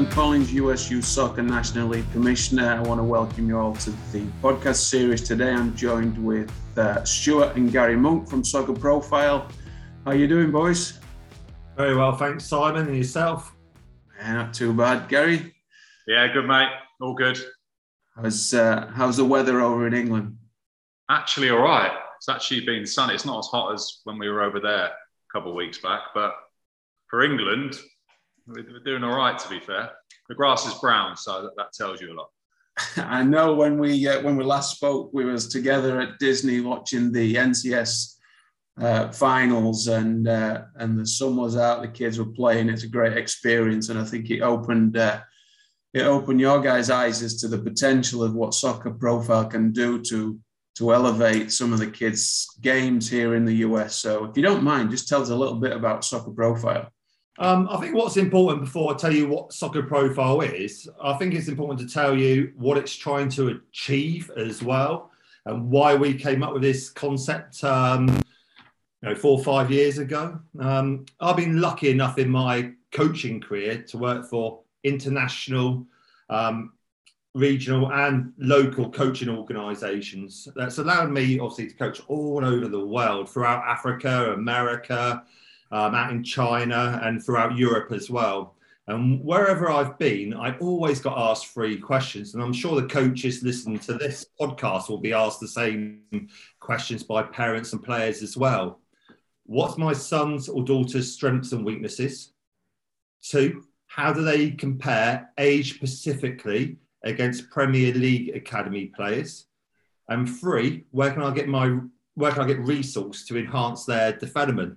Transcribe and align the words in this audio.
Simon 0.00 0.14
Collins, 0.14 0.54
US 0.54 0.90
Youth 0.90 1.04
Soccer 1.04 1.42
National 1.42 1.86
League 1.86 2.10
Commissioner. 2.10 2.72
I 2.72 2.80
want 2.80 3.00
to 3.00 3.04
welcome 3.04 3.46
you 3.46 3.58
all 3.58 3.74
to 3.76 3.90
the 4.12 4.24
podcast 4.42 4.76
series. 4.76 5.20
Today 5.20 5.52
I'm 5.52 5.76
joined 5.76 6.16
with 6.24 6.50
uh, 6.78 7.04
Stuart 7.04 7.54
and 7.56 7.70
Garry 7.70 7.96
Monk 7.96 8.26
from 8.26 8.42
Soccer 8.42 8.72
Profile. 8.72 9.46
How 10.06 10.12
are 10.12 10.14
you 10.14 10.26
doing, 10.26 10.50
boys? 10.50 11.00
Very 11.76 11.94
well, 11.94 12.16
thanks, 12.16 12.46
Simon. 12.46 12.86
And 12.86 12.96
yourself? 12.96 13.54
Yeah, 14.18 14.32
not 14.32 14.54
too 14.54 14.72
bad. 14.72 15.06
Garry? 15.10 15.54
Yeah, 16.06 16.32
good, 16.32 16.46
mate. 16.46 16.70
All 17.02 17.12
good. 17.12 17.38
How's, 18.16 18.54
uh, 18.54 18.90
how's 18.94 19.18
the 19.18 19.24
weather 19.26 19.60
over 19.60 19.86
in 19.86 19.92
England? 19.92 20.34
Actually, 21.10 21.50
all 21.50 21.58
right. 21.58 21.92
It's 22.16 22.30
actually 22.30 22.64
been 22.64 22.86
sunny. 22.86 23.12
It's 23.12 23.26
not 23.26 23.40
as 23.40 23.48
hot 23.48 23.74
as 23.74 24.00
when 24.04 24.18
we 24.18 24.30
were 24.30 24.40
over 24.40 24.60
there 24.60 24.86
a 24.86 24.92
couple 25.30 25.50
of 25.50 25.56
weeks 25.56 25.76
back, 25.76 26.00
but 26.14 26.32
for 27.08 27.22
England, 27.22 27.78
we're 28.46 28.80
doing 28.84 29.04
all 29.04 29.16
right, 29.16 29.38
to 29.38 29.48
be 29.48 29.60
fair. 29.60 29.90
The 30.30 30.36
grass 30.36 30.64
is 30.64 30.74
brown, 30.74 31.16
so 31.16 31.42
that, 31.42 31.56
that 31.56 31.72
tells 31.72 32.00
you 32.00 32.12
a 32.12 32.14
lot. 32.14 32.28
I 32.96 33.24
know 33.24 33.52
when 33.52 33.78
we 33.78 34.06
uh, 34.06 34.22
when 34.22 34.36
we 34.36 34.44
last 34.44 34.76
spoke, 34.76 35.10
we 35.12 35.24
was 35.24 35.48
together 35.48 36.00
at 36.00 36.20
Disney 36.20 36.60
watching 36.60 37.10
the 37.10 37.34
NCS 37.34 38.14
uh, 38.80 39.10
finals, 39.10 39.88
and 39.88 40.28
uh, 40.28 40.62
and 40.76 40.96
the 40.96 41.04
sun 41.04 41.36
was 41.36 41.56
out, 41.56 41.82
the 41.82 41.88
kids 41.88 42.16
were 42.16 42.26
playing. 42.26 42.68
It's 42.68 42.84
a 42.84 42.88
great 42.88 43.16
experience, 43.16 43.88
and 43.88 43.98
I 43.98 44.04
think 44.04 44.30
it 44.30 44.40
opened 44.40 44.96
uh, 44.96 45.18
it 45.94 46.02
opened 46.02 46.38
your 46.38 46.60
guys' 46.60 46.90
eyes 46.90 47.24
as 47.24 47.40
to 47.40 47.48
the 47.48 47.58
potential 47.58 48.22
of 48.22 48.32
what 48.32 48.54
soccer 48.54 48.92
profile 48.92 49.46
can 49.46 49.72
do 49.72 50.00
to 50.02 50.38
to 50.76 50.94
elevate 50.94 51.50
some 51.50 51.72
of 51.72 51.80
the 51.80 51.90
kids' 51.90 52.56
games 52.60 53.10
here 53.10 53.34
in 53.34 53.44
the 53.44 53.56
US. 53.66 53.96
So, 53.96 54.26
if 54.26 54.36
you 54.36 54.44
don't 54.44 54.62
mind, 54.62 54.92
just 54.92 55.08
tell 55.08 55.22
us 55.22 55.30
a 55.30 55.36
little 55.36 55.58
bit 55.58 55.72
about 55.72 56.04
soccer 56.04 56.30
profile. 56.30 56.92
Um, 57.38 57.68
I 57.70 57.78
think 57.78 57.94
what's 57.94 58.16
important 58.16 58.64
before 58.64 58.92
I 58.92 58.96
tell 58.96 59.14
you 59.14 59.28
what 59.28 59.52
Soccer 59.52 59.82
Profile 59.82 60.42
is, 60.42 60.88
I 61.02 61.14
think 61.14 61.34
it's 61.34 61.48
important 61.48 61.80
to 61.80 61.92
tell 61.92 62.16
you 62.16 62.52
what 62.56 62.76
it's 62.76 62.94
trying 62.94 63.28
to 63.30 63.48
achieve 63.48 64.30
as 64.36 64.62
well, 64.62 65.10
and 65.46 65.70
why 65.70 65.94
we 65.94 66.14
came 66.14 66.42
up 66.42 66.52
with 66.52 66.62
this 66.62 66.90
concept. 66.90 67.64
Um, 67.64 68.22
you 69.02 69.08
know, 69.08 69.14
four 69.14 69.38
or 69.38 69.44
five 69.44 69.70
years 69.70 69.98
ago. 69.98 70.38
Um, 70.58 71.06
I've 71.20 71.36
been 71.36 71.60
lucky 71.60 71.90
enough 71.90 72.18
in 72.18 72.28
my 72.28 72.72
coaching 72.92 73.40
career 73.40 73.82
to 73.88 73.98
work 73.98 74.26
for 74.26 74.60
international, 74.84 75.86
um, 76.28 76.74
regional, 77.34 77.90
and 77.92 78.32
local 78.38 78.90
coaching 78.90 79.28
organisations. 79.28 80.48
That's 80.54 80.78
allowed 80.78 81.10
me, 81.10 81.38
obviously, 81.38 81.68
to 81.68 81.74
coach 81.76 82.02
all 82.08 82.44
over 82.44 82.68
the 82.68 82.84
world, 82.84 83.30
throughout 83.30 83.64
Africa, 83.66 84.34
America, 84.34 85.22
um, 85.70 85.94
out 85.94 86.10
in 86.10 86.22
China 86.22 87.00
and 87.02 87.24
throughout 87.24 87.56
Europe 87.56 87.92
as 87.92 88.10
well. 88.10 88.56
And 88.86 89.22
wherever 89.22 89.70
I've 89.70 89.98
been, 89.98 90.34
I've 90.34 90.60
always 90.60 91.00
got 91.00 91.16
asked 91.16 91.48
three 91.48 91.76
questions. 91.76 92.34
And 92.34 92.42
I'm 92.42 92.52
sure 92.52 92.80
the 92.80 92.88
coaches 92.88 93.42
listening 93.42 93.78
to 93.80 93.94
this 93.94 94.26
podcast 94.40 94.88
will 94.88 94.98
be 94.98 95.12
asked 95.12 95.38
the 95.38 95.48
same 95.48 96.28
questions 96.58 97.04
by 97.04 97.22
parents 97.22 97.72
and 97.72 97.82
players 97.82 98.22
as 98.22 98.36
well. 98.36 98.80
What's 99.46 99.78
my 99.78 99.92
son's 99.92 100.48
or 100.48 100.64
daughter's 100.64 101.12
strengths 101.12 101.52
and 101.52 101.64
weaknesses? 101.64 102.32
Two, 103.22 103.64
how 103.86 104.12
do 104.12 104.24
they 104.24 104.50
compare 104.52 105.30
age 105.38 105.74
specifically 105.74 106.78
against 107.04 107.50
Premier 107.50 107.92
League 107.92 108.34
academy 108.34 108.86
players? 108.86 109.46
And 110.08 110.28
three, 110.28 110.84
where 110.90 111.12
can 111.12 111.22
I 111.22 111.32
get 111.32 111.48
my 111.48 111.78
where 112.14 112.32
can 112.32 112.42
I 112.42 112.46
get 112.46 112.58
resource 112.58 113.24
to 113.26 113.38
enhance 113.38 113.84
their 113.84 114.12
development? 114.12 114.76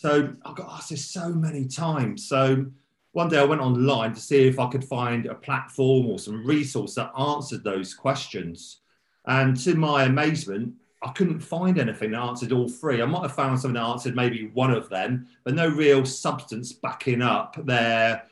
So 0.00 0.32
I 0.46 0.54
got 0.54 0.72
asked 0.72 0.88
this 0.88 1.04
so 1.04 1.28
many 1.28 1.66
times. 1.66 2.26
So 2.26 2.64
one 3.12 3.28
day 3.28 3.38
I 3.38 3.44
went 3.44 3.60
online 3.60 4.14
to 4.14 4.20
see 4.20 4.48
if 4.48 4.58
I 4.58 4.66
could 4.70 4.82
find 4.82 5.26
a 5.26 5.34
platform 5.34 6.06
or 6.06 6.18
some 6.18 6.46
resource 6.46 6.94
that 6.94 7.12
answered 7.18 7.62
those 7.64 7.92
questions. 7.92 8.78
And 9.26 9.54
to 9.58 9.74
my 9.74 10.04
amazement, 10.04 10.72
I 11.02 11.10
couldn't 11.10 11.40
find 11.40 11.78
anything 11.78 12.12
that 12.12 12.22
answered 12.22 12.50
all 12.50 12.66
three. 12.66 13.02
I 13.02 13.04
might 13.04 13.24
have 13.24 13.34
found 13.34 13.60
something 13.60 13.74
that 13.74 13.86
answered 13.86 14.16
maybe 14.16 14.48
one 14.54 14.70
of 14.70 14.88
them, 14.88 15.28
but 15.44 15.54
no 15.54 15.68
real 15.68 16.06
substance 16.06 16.72
backing 16.72 17.20
up 17.20 17.58
their 17.66 18.22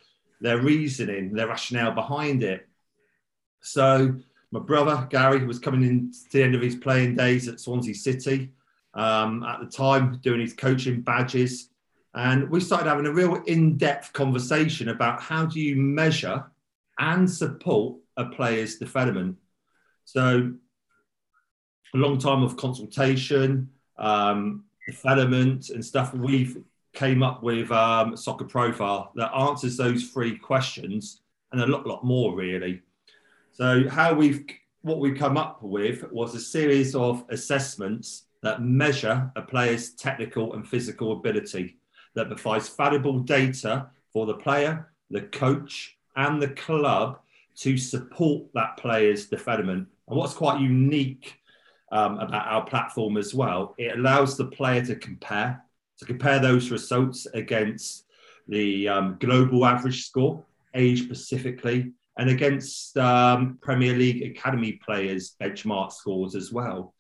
their 0.41 0.63
reasoning, 0.63 1.35
their 1.35 1.49
rationale 1.49 1.93
behind 1.93 2.43
it. 2.43 2.67
So 3.61 4.15
my 4.53 4.61
brother 4.61 5.07
Garry 5.11 5.41
who 5.41 5.47
was 5.47 5.59
coming 5.59 5.83
in 5.83 6.13
to 6.13 6.33
the 6.33 6.43
end 6.43 6.55
of 6.55 6.63
his 6.63 6.77
playing 6.77 7.17
days 7.17 7.47
at 7.47 7.61
Swansea 7.61 7.95
City 7.95 8.53
um, 8.99 9.45
at 9.45 9.61
the 9.61 9.67
time, 9.67 10.19
doing 10.23 10.41
his 10.41 10.53
coaching 10.53 11.01
badges. 11.01 11.71
And 12.15 12.51
we 12.51 12.61
started 12.61 12.89
having 12.89 13.07
a 13.07 13.13
real 13.13 13.37
in 13.47 13.77
depth 13.77 14.13
conversation 14.13 14.89
about 14.89 15.23
how 15.23 15.47
do 15.47 15.61
you 15.61 15.77
measure 15.77 16.45
and 16.99 17.31
support 17.31 17.97
a 18.17 18.25
player's 18.25 18.77
development. 18.77 19.37
So, 20.05 20.53
a 21.95 21.97
long 21.97 22.19
time 22.19 22.43
of 22.43 22.57
consultation, 22.57 23.71
um, 23.99 24.65
development, 24.87 25.71
and 25.71 25.85
stuff. 25.85 26.13
We've 26.13 26.59
came 26.93 27.23
up 27.23 27.43
with 27.43 27.71
um, 27.71 28.17
soccer 28.17 28.47
profile 28.47 29.13
that 29.15 29.33
answers 29.33 29.77
those 29.77 30.11
three 30.11 30.37
questions 30.37 31.21
and 31.53 31.61
a 31.61 31.67
lot, 31.67 31.87
lot 31.87 32.05
more 32.05 32.35
really. 32.35 32.83
So, 33.53 33.89
how 33.89 34.13
we've 34.15 34.45
what 34.83 34.99
we've 34.99 35.17
come 35.17 35.37
up 35.37 35.63
with 35.63 36.11
was 36.11 36.35
a 36.35 36.41
series 36.41 36.97
of 36.97 37.25
assessments 37.29 38.25
that 38.43 38.63
measure 38.63 39.31
a 39.37 39.43
player's 39.43 39.95
technical 39.95 40.55
and 40.55 40.67
physical 40.67 41.13
ability, 41.13 41.77
that 42.15 42.29
provides 42.29 42.69
valuable 42.69 43.21
data 43.21 43.89
for 44.13 44.27
the 44.27 44.35
player, 44.35 44.91
the 45.11 45.23
coach, 45.23 45.97
and 46.17 46.43
the 46.43 46.49
club 46.49 47.21
to 47.57 47.77
support 47.77 48.45
that 48.55 48.77
player's 48.77 49.27
development. 49.27 49.87
And 50.09 50.17
what's 50.17 50.35
quite 50.35 50.61
unique 50.61 51.39
um, 51.93 52.19
about 52.19 52.47
our 52.47 52.65
platform 52.65 53.17
as 53.17 53.35
well, 53.35 53.75
it 53.79 53.97
allows 53.99 54.37
the 54.37 54.47
player 54.47 54.85
to 54.87 54.97
compare, 54.97 55.63
to 55.99 56.05
compare 56.05 56.39
those 56.39 56.71
results 56.71 57.27
against 57.35 58.05
the 58.47 58.89
um, 58.89 59.17
global 59.21 59.65
average 59.65 60.05
score, 60.07 60.45
age 60.75 61.05
specifically, 61.05 61.93
and 62.19 62.31
against 62.31 62.97
um, 62.99 63.59
Premier 63.63 63.95
League 63.95 64.23
academy 64.23 64.73
players' 64.85 65.37
benchmark 65.41 65.93
scores 65.93 66.35
as 66.35 66.53
well. 66.53 66.95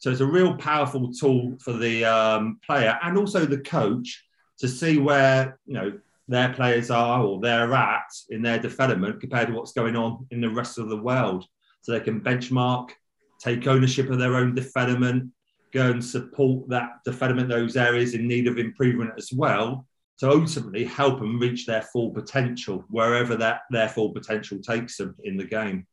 So 0.00 0.10
it's 0.10 0.20
a 0.20 0.26
real 0.26 0.56
powerful 0.56 1.12
tool 1.12 1.56
for 1.62 1.74
the 1.74 2.04
um, 2.06 2.58
player 2.66 2.98
and 3.02 3.18
also 3.18 3.44
the 3.44 3.58
coach 3.58 4.24
to 4.58 4.66
see 4.66 4.98
where 4.98 5.58
you 5.66 5.74
know 5.74 5.98
their 6.26 6.54
players 6.54 6.90
are 6.90 7.22
or 7.22 7.38
they're 7.40 7.72
at 7.74 8.08
in 8.30 8.40
their 8.40 8.58
development 8.58 9.20
compared 9.20 9.48
to 9.48 9.54
what's 9.54 9.72
going 9.72 9.96
on 9.96 10.26
in 10.30 10.40
the 10.40 10.48
rest 10.48 10.78
of 10.78 10.88
the 10.88 10.96
world. 10.96 11.44
So 11.82 11.92
they 11.92 12.00
can 12.00 12.20
benchmark, 12.20 12.90
take 13.38 13.66
ownership 13.66 14.08
of 14.10 14.18
their 14.18 14.36
own 14.36 14.54
development, 14.54 15.32
go 15.72 15.90
and 15.90 16.04
support 16.04 16.68
that 16.70 17.04
development, 17.04 17.48
those 17.48 17.76
areas 17.76 18.14
in 18.14 18.26
need 18.26 18.46
of 18.46 18.58
improvement 18.58 19.12
as 19.18 19.32
well, 19.32 19.86
to 20.18 20.30
ultimately 20.30 20.84
help 20.84 21.18
them 21.18 21.38
reach 21.38 21.66
their 21.66 21.82
full 21.82 22.10
potential 22.10 22.84
wherever 22.88 23.36
that 23.36 23.62
their 23.70 23.88
full 23.88 24.10
potential 24.10 24.58
takes 24.60 24.96
them 24.96 25.14
in 25.24 25.36
the 25.36 25.44
game. 25.44 25.86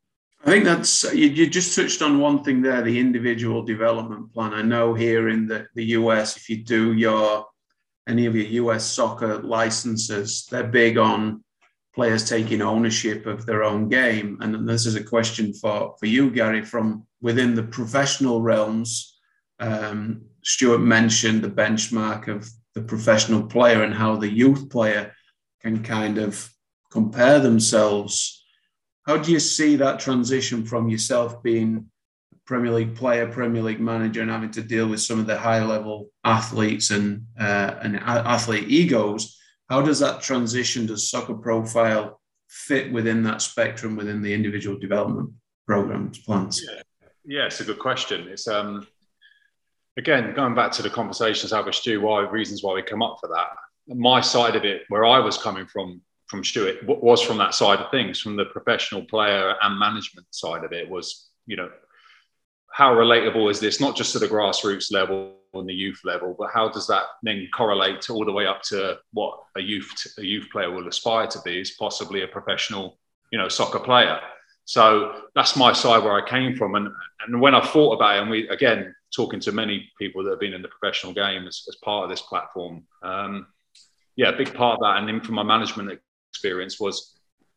I 0.45 0.51
think 0.51 0.65
that's 0.65 1.03
you, 1.13 1.27
you, 1.27 1.47
just 1.49 1.75
touched 1.75 2.01
on 2.01 2.19
one 2.19 2.43
thing 2.43 2.61
there, 2.61 2.81
the 2.81 2.99
individual 2.99 3.63
development 3.63 4.31
plan. 4.33 4.53
I 4.53 4.61
know 4.61 4.93
here 4.93 5.29
in 5.29 5.47
the, 5.47 5.67
the 5.73 5.85
US, 5.85 6.37
if 6.37 6.49
you 6.49 6.63
do 6.63 6.93
your 6.93 7.45
any 8.07 8.25
of 8.25 8.35
your 8.35 8.45
US 8.65 8.85
soccer 8.85 9.39
licenses, 9.39 10.47
they're 10.49 10.63
big 10.63 10.97
on 10.97 11.43
players 11.93 12.29
taking 12.29 12.61
ownership 12.61 13.25
of 13.25 13.45
their 13.45 13.63
own 13.63 13.89
game. 13.89 14.37
And 14.39 14.69
this 14.69 14.85
is 14.85 14.95
a 14.95 15.03
question 15.03 15.53
for, 15.53 15.95
for 15.99 16.05
you, 16.05 16.29
Garry, 16.29 16.63
from 16.63 17.05
within 17.21 17.55
the 17.55 17.63
professional 17.63 18.41
realms. 18.41 19.17
Um, 19.59 20.21
Stuart 20.43 20.79
mentioned 20.79 21.41
the 21.41 21.49
benchmark 21.49 22.27
of 22.27 22.47
the 22.75 22.83
professional 22.83 23.43
player 23.43 23.83
and 23.83 23.93
how 23.93 24.15
the 24.15 24.29
youth 24.29 24.69
player 24.69 25.11
can 25.61 25.83
kind 25.83 26.19
of 26.19 26.49
compare 26.91 27.39
themselves 27.39 28.36
how 29.07 29.15
do 29.15 29.31
you 29.31 29.39
see 29.39 29.77
that 29.77 29.99
transition 29.99 30.65
from 30.65 30.89
yourself 30.89 31.41
being 31.41 31.89
a 32.33 32.37
Premier 32.45 32.73
League 32.73 32.95
player, 32.95 33.25
Premier 33.25 33.63
League 33.63 33.79
manager, 33.79 34.21
and 34.21 34.29
having 34.29 34.51
to 34.51 34.61
deal 34.61 34.87
with 34.87 35.01
some 35.01 35.17
of 35.17 35.25
the 35.25 35.37
high 35.37 35.63
level 35.63 36.11
athletes 36.25 36.91
and 36.91 37.25
uh, 37.39 37.75
and 37.81 37.97
athlete 37.97 38.67
egos? 38.67 39.39
How 39.69 39.81
does 39.81 39.99
that 39.99 40.21
transition? 40.21 40.85
Does 40.85 41.09
soccer 41.09 41.35
profile 41.35 42.19
fit 42.49 42.91
within 42.91 43.23
that 43.23 43.41
spectrum 43.41 43.95
within 43.95 44.21
the 44.21 44.33
individual 44.33 44.77
development 44.77 45.31
programs 45.65 46.19
plans? 46.19 46.61
Yeah, 46.65 46.81
yeah 47.25 47.45
it's 47.45 47.61
a 47.61 47.65
good 47.65 47.79
question. 47.79 48.27
It's 48.27 48.47
um 48.47 48.85
again 49.97 50.33
going 50.35 50.53
back 50.53 50.73
to 50.73 50.81
the 50.81 50.89
conversations 50.89 51.53
I 51.53 51.57
had 51.57 51.65
with 51.65 51.75
Stu. 51.75 52.01
Why 52.01 52.21
reasons 52.21 52.61
why 52.61 52.73
we 52.73 52.83
come 52.83 53.01
up 53.01 53.17
for 53.21 53.29
that? 53.29 53.47
My 53.87 54.19
side 54.19 54.57
of 54.57 54.65
it, 54.65 54.81
where 54.89 55.05
I 55.05 55.19
was 55.19 55.37
coming 55.37 55.65
from 55.65 56.01
from 56.27 56.43
Stuart 56.43 56.85
was 56.85 57.21
from 57.21 57.37
that 57.37 57.55
side 57.55 57.79
of 57.79 57.89
things, 57.89 58.19
from 58.19 58.35
the 58.35 58.45
professional 58.45 59.03
player 59.03 59.55
and 59.61 59.79
management 59.79 60.27
side 60.31 60.63
of 60.63 60.73
it. 60.73 60.89
Was 60.89 61.29
you 61.45 61.55
know, 61.55 61.69
how 62.71 62.93
relatable 62.93 63.49
is 63.49 63.59
this, 63.59 63.79
not 63.79 63.95
just 63.95 64.11
to 64.11 64.19
the 64.19 64.27
grassroots 64.27 64.91
level 64.91 65.33
and 65.53 65.67
the 65.67 65.73
youth 65.73 66.01
level, 66.03 66.35
but 66.37 66.49
how 66.53 66.69
does 66.69 66.85
that 66.87 67.03
then 67.23 67.47
correlate 67.55 68.01
to 68.01 68.13
all 68.13 68.25
the 68.25 68.31
way 68.31 68.45
up 68.45 68.61
to 68.61 68.97
what 69.13 69.39
a 69.55 69.61
youth 69.61 69.89
a 70.19 70.23
youth 70.23 70.47
player 70.51 70.69
will 70.69 70.87
aspire 70.87 71.27
to 71.27 71.39
be, 71.43 71.61
is 71.61 71.71
possibly 71.71 72.21
a 72.21 72.27
professional, 72.27 72.99
you 73.31 73.39
know, 73.39 73.47
soccer 73.47 73.79
player. 73.79 74.19
So 74.65 75.21
that's 75.33 75.55
my 75.55 75.71
side 75.71 76.03
where 76.03 76.13
I 76.13 76.29
came 76.29 76.55
from, 76.55 76.75
and 76.75 76.89
and 77.25 77.41
when 77.41 77.55
I 77.55 77.65
thought 77.65 77.93
about 77.93 78.17
it, 78.17 78.21
and 78.21 78.29
we 78.29 78.49
again 78.49 78.93
talking 79.15 79.39
to 79.39 79.51
many 79.53 79.89
people 79.97 80.23
that 80.23 80.31
have 80.31 80.39
been 80.39 80.53
in 80.53 80.61
the 80.61 80.67
professional 80.67 81.13
game 81.13 81.47
as, 81.47 81.63
as 81.69 81.77
part 81.77 82.03
of 82.03 82.09
this 82.09 82.21
platform, 82.21 82.83
um, 83.01 83.47
yeah, 84.17 84.29
a 84.29 84.37
big 84.37 84.53
part 84.53 84.75
of 84.75 84.79
that, 84.81 84.97
and 84.97 85.07
then 85.07 85.21
from 85.21 85.35
my 85.35 85.43
management 85.43 85.97
experience 86.37 86.79
was 86.79 87.15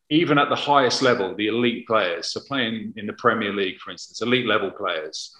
even 0.08 0.38
at 0.38 0.48
the 0.48 0.56
highest 0.56 1.02
level, 1.02 1.34
the 1.36 1.48
elite 1.48 1.86
players, 1.86 2.32
so 2.32 2.40
playing 2.48 2.94
in 2.96 3.06
the 3.06 3.12
Premier 3.12 3.52
League, 3.52 3.78
for 3.78 3.90
instance, 3.92 4.22
elite 4.22 4.46
level 4.46 4.70
players, 4.70 5.36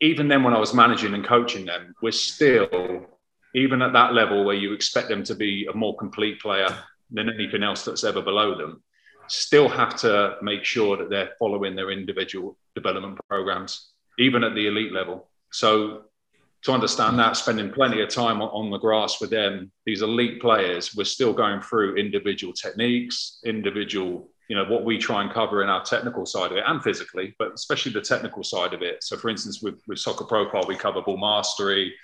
even 0.00 0.28
then 0.28 0.44
when 0.44 0.54
I 0.54 0.60
was 0.60 0.74
managing 0.74 1.14
and 1.14 1.24
coaching 1.24 1.64
them, 1.64 1.94
we're 2.02 2.12
still, 2.12 3.06
even 3.54 3.82
at 3.82 3.94
that 3.94 4.12
level 4.12 4.44
where 4.44 4.54
you 4.54 4.72
expect 4.74 5.08
them 5.08 5.24
to 5.24 5.34
be 5.34 5.66
a 5.66 5.76
more 5.76 5.96
complete 5.96 6.38
player 6.40 6.68
than 7.10 7.28
anything 7.28 7.62
else 7.62 7.84
that's 7.84 8.04
ever 8.04 8.22
below 8.22 8.56
them, 8.56 8.82
still 9.28 9.68
have 9.68 9.96
to 9.96 10.36
make 10.42 10.64
sure 10.64 10.96
that 10.98 11.10
they're 11.10 11.32
following 11.38 11.74
their 11.74 11.90
individual 11.90 12.56
development 12.74 13.18
programs, 13.28 13.90
even 14.18 14.44
at 14.44 14.54
the 14.54 14.66
elite 14.66 14.92
level. 14.92 15.28
So 15.50 16.04
to 16.64 16.72
understand 16.72 17.18
that, 17.18 17.36
spending 17.36 17.70
plenty 17.70 18.00
of 18.00 18.08
time 18.08 18.40
on, 18.40 18.70
the 18.70 18.78
grass 18.78 19.20
with 19.20 19.30
them, 19.30 19.70
these 19.84 20.00
elite 20.00 20.40
players, 20.40 20.94
we're 20.96 21.04
still 21.04 21.34
going 21.34 21.60
through 21.60 21.96
individual 21.96 22.54
techniques, 22.54 23.38
individual, 23.44 24.30
you 24.48 24.56
know, 24.56 24.64
what 24.64 24.84
we 24.84 24.96
try 24.96 25.22
and 25.22 25.30
cover 25.30 25.62
in 25.62 25.68
our 25.68 25.84
technical 25.84 26.24
side 26.24 26.50
of 26.50 26.56
it 26.56 26.64
and 26.66 26.82
physically, 26.82 27.34
but 27.38 27.52
especially 27.52 27.92
the 27.92 28.00
technical 28.00 28.42
side 28.42 28.72
of 28.72 28.80
it. 28.80 29.04
So, 29.04 29.18
for 29.18 29.28
instance, 29.28 29.60
with, 29.62 29.78
with 29.86 29.98
Soccer 29.98 30.24
Profile, 30.24 30.64
we 30.66 30.74
cover 30.74 31.02
ball 31.02 31.18
mastery, 31.18 31.94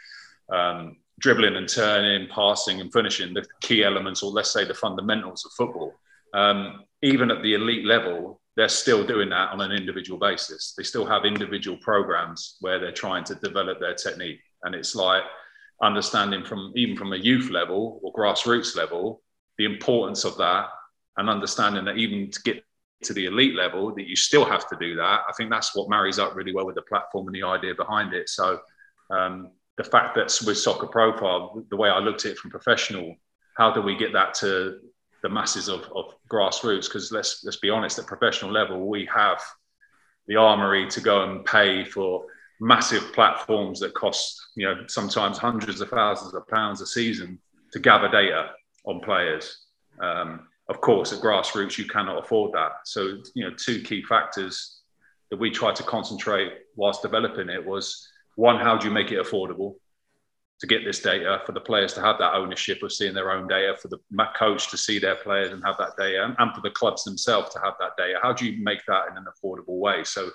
um, 0.53 0.99
dribbling 1.21 1.57
and 1.57 1.69
turning, 1.69 2.29
passing 2.29 2.83
and 2.83 2.93
finishing, 2.93 3.33
the 3.33 3.47
key 3.63 3.83
elements, 3.83 4.23
or 4.23 4.31
let's 4.31 4.53
say 4.53 4.67
the 4.67 4.75
fundamentals 4.75 5.47
of 5.47 5.53
football. 5.53 5.95
Um, 6.35 6.85
even 7.01 7.31
at 7.31 7.43
the 7.43 7.55
elite 7.55 7.87
level, 7.87 8.43
they're 8.57 8.69
still 8.69 9.07
doing 9.07 9.31
that 9.31 9.53
on 9.53 9.63
an 9.63 9.73
individual 9.73 10.19
basis. 10.19 10.75
They 10.77 10.83
still 10.83 11.07
have 11.07 11.25
individual 11.25 11.79
programs 11.79 12.57
where 12.61 12.79
they're 12.79 12.93
trying 12.93 13.25
to 13.25 13.35
develop 13.37 13.81
their 13.81 13.95
technique. 13.95 14.41
And 14.63 14.75
it's 14.75 14.95
like 14.95 15.23
understanding 15.83 16.45
from 16.45 16.73
even 16.77 16.97
from 16.97 17.13
a 17.13 17.17
youth 17.17 17.51
level 17.51 18.01
or 18.03 18.13
grassroots 18.13 18.77
level, 18.77 19.23
the 19.59 19.65
importance 19.65 20.25
of 20.25 20.37
that 20.39 20.69
and 21.17 21.29
understanding 21.29 21.85
that 21.85 21.97
even 21.97 22.31
to 22.31 22.43
get 22.43 22.65
to 23.05 23.15
the 23.15 23.27
elite 23.27 23.55
level, 23.55 23.95
that 23.95 24.07
you 24.07 24.17
still 24.17 24.45
have 24.45 24.69
to 24.69 24.77
do 24.79 24.95
that. 24.97 25.23
I 25.29 25.33
think 25.37 25.51
that's 25.51 25.75
what 25.75 25.89
marries 25.89 26.19
up 26.19 26.37
really 26.37 26.55
well 26.55 26.67
with 26.67 26.75
the 26.75 26.83
platform 26.83 27.27
and 27.27 27.35
the 27.35 27.43
idea 27.43 27.75
behind 27.75 28.13
it. 28.13 28.29
So 28.29 28.61
um, 29.11 29.51
the 29.77 29.85
fact 29.85 30.15
that 30.17 30.39
with 30.47 30.59
Soccer 30.59 30.87
Profile, 30.87 31.65
the 31.71 31.77
way 31.77 31.89
I 31.89 31.99
looked 31.99 32.27
at 32.27 32.33
it 32.33 32.39
from 32.39 32.51
professional, 32.51 33.15
how 33.57 33.73
do 33.73 33.81
we 33.81 33.97
get 33.97 34.13
that 34.13 34.35
to 34.35 34.79
the 35.23 35.29
masses 35.29 35.69
of, 35.69 35.91
of 35.95 36.15
grassroots? 36.31 36.85
Because 36.85 37.11
let's 37.11 37.43
let's 37.45 37.57
be 37.57 37.71
honest, 37.71 37.99
at 37.99 38.07
professional 38.07 38.53
level, 38.53 38.87
we 38.87 39.09
have 39.15 39.41
the 40.27 40.37
armory 40.37 40.87
to 40.89 41.01
go 41.01 41.25
and 41.25 41.45
pay 41.45 41.85
for 41.85 42.25
massive 42.61 43.13
platforms 43.13 43.81
that 43.81 43.95
cost 43.95 44.39
you 44.55 44.67
know 44.67 44.85
sometimes 44.87 45.39
hundreds 45.39 45.81
of 45.81 45.89
thousands 45.89 46.35
of 46.35 46.47
pounds 46.49 46.81
a 46.81 46.87
season 46.87 47.39
to 47.73 47.79
gather 47.79 48.09
data 48.09 48.51
on 48.85 49.01
players. 49.01 49.67
Um, 50.03 50.47
of 50.69 50.81
course, 50.81 51.13
at 51.13 51.21
grassroots, 51.21 51.79
you 51.79 51.87
cannot 51.87 52.23
afford 52.25 52.53
that. 52.53 52.73
So, 52.85 53.19
you 53.35 53.45
know, 53.45 53.55
two 53.57 53.83
key 53.83 54.05
factors 54.05 54.81
that 55.31 55.39
we 55.39 55.51
tried 55.51 55.77
to 55.77 55.83
concentrate 55.83 56.53
whilst 56.77 57.03
developing 57.03 57.49
it 57.49 57.65
was 57.65 58.09
one, 58.37 58.57
how 58.57 58.77
do 58.77 58.87
you 58.87 58.95
make 58.95 59.11
it 59.11 59.19
affordable 59.19 59.75
to 60.61 60.67
get 60.67 60.85
this 60.85 61.01
data 61.01 61.41
for 61.47 61.53
the 61.53 61.61
players 61.61 61.95
to 61.95 62.01
have 62.01 62.19
that 62.19 62.35
ownership 62.35 62.83
of 62.83 62.93
seeing 62.93 63.15
their 63.15 63.33
own 63.33 63.49
data, 63.49 63.77
for 63.81 63.89
the 63.89 63.99
coach 64.39 64.71
to 64.71 64.77
see 64.77 64.99
their 64.99 65.17
players 65.17 65.53
and 65.53 65.63
have 65.65 65.77
that 65.79 65.97
data, 65.99 66.35
and 66.39 66.55
for 66.55 66.61
the 66.61 66.71
clubs 66.71 67.03
themselves 67.03 67.53
to 67.53 67.59
have 67.61 67.75
that 67.81 67.93
data? 67.97 68.19
How 68.23 68.33
do 68.33 68.47
you 68.47 68.63
make 68.63 68.81
that 68.87 69.09
in 69.11 69.17
an 69.17 69.25
affordable 69.25 69.79
way? 69.79 70.05
So, 70.05 70.31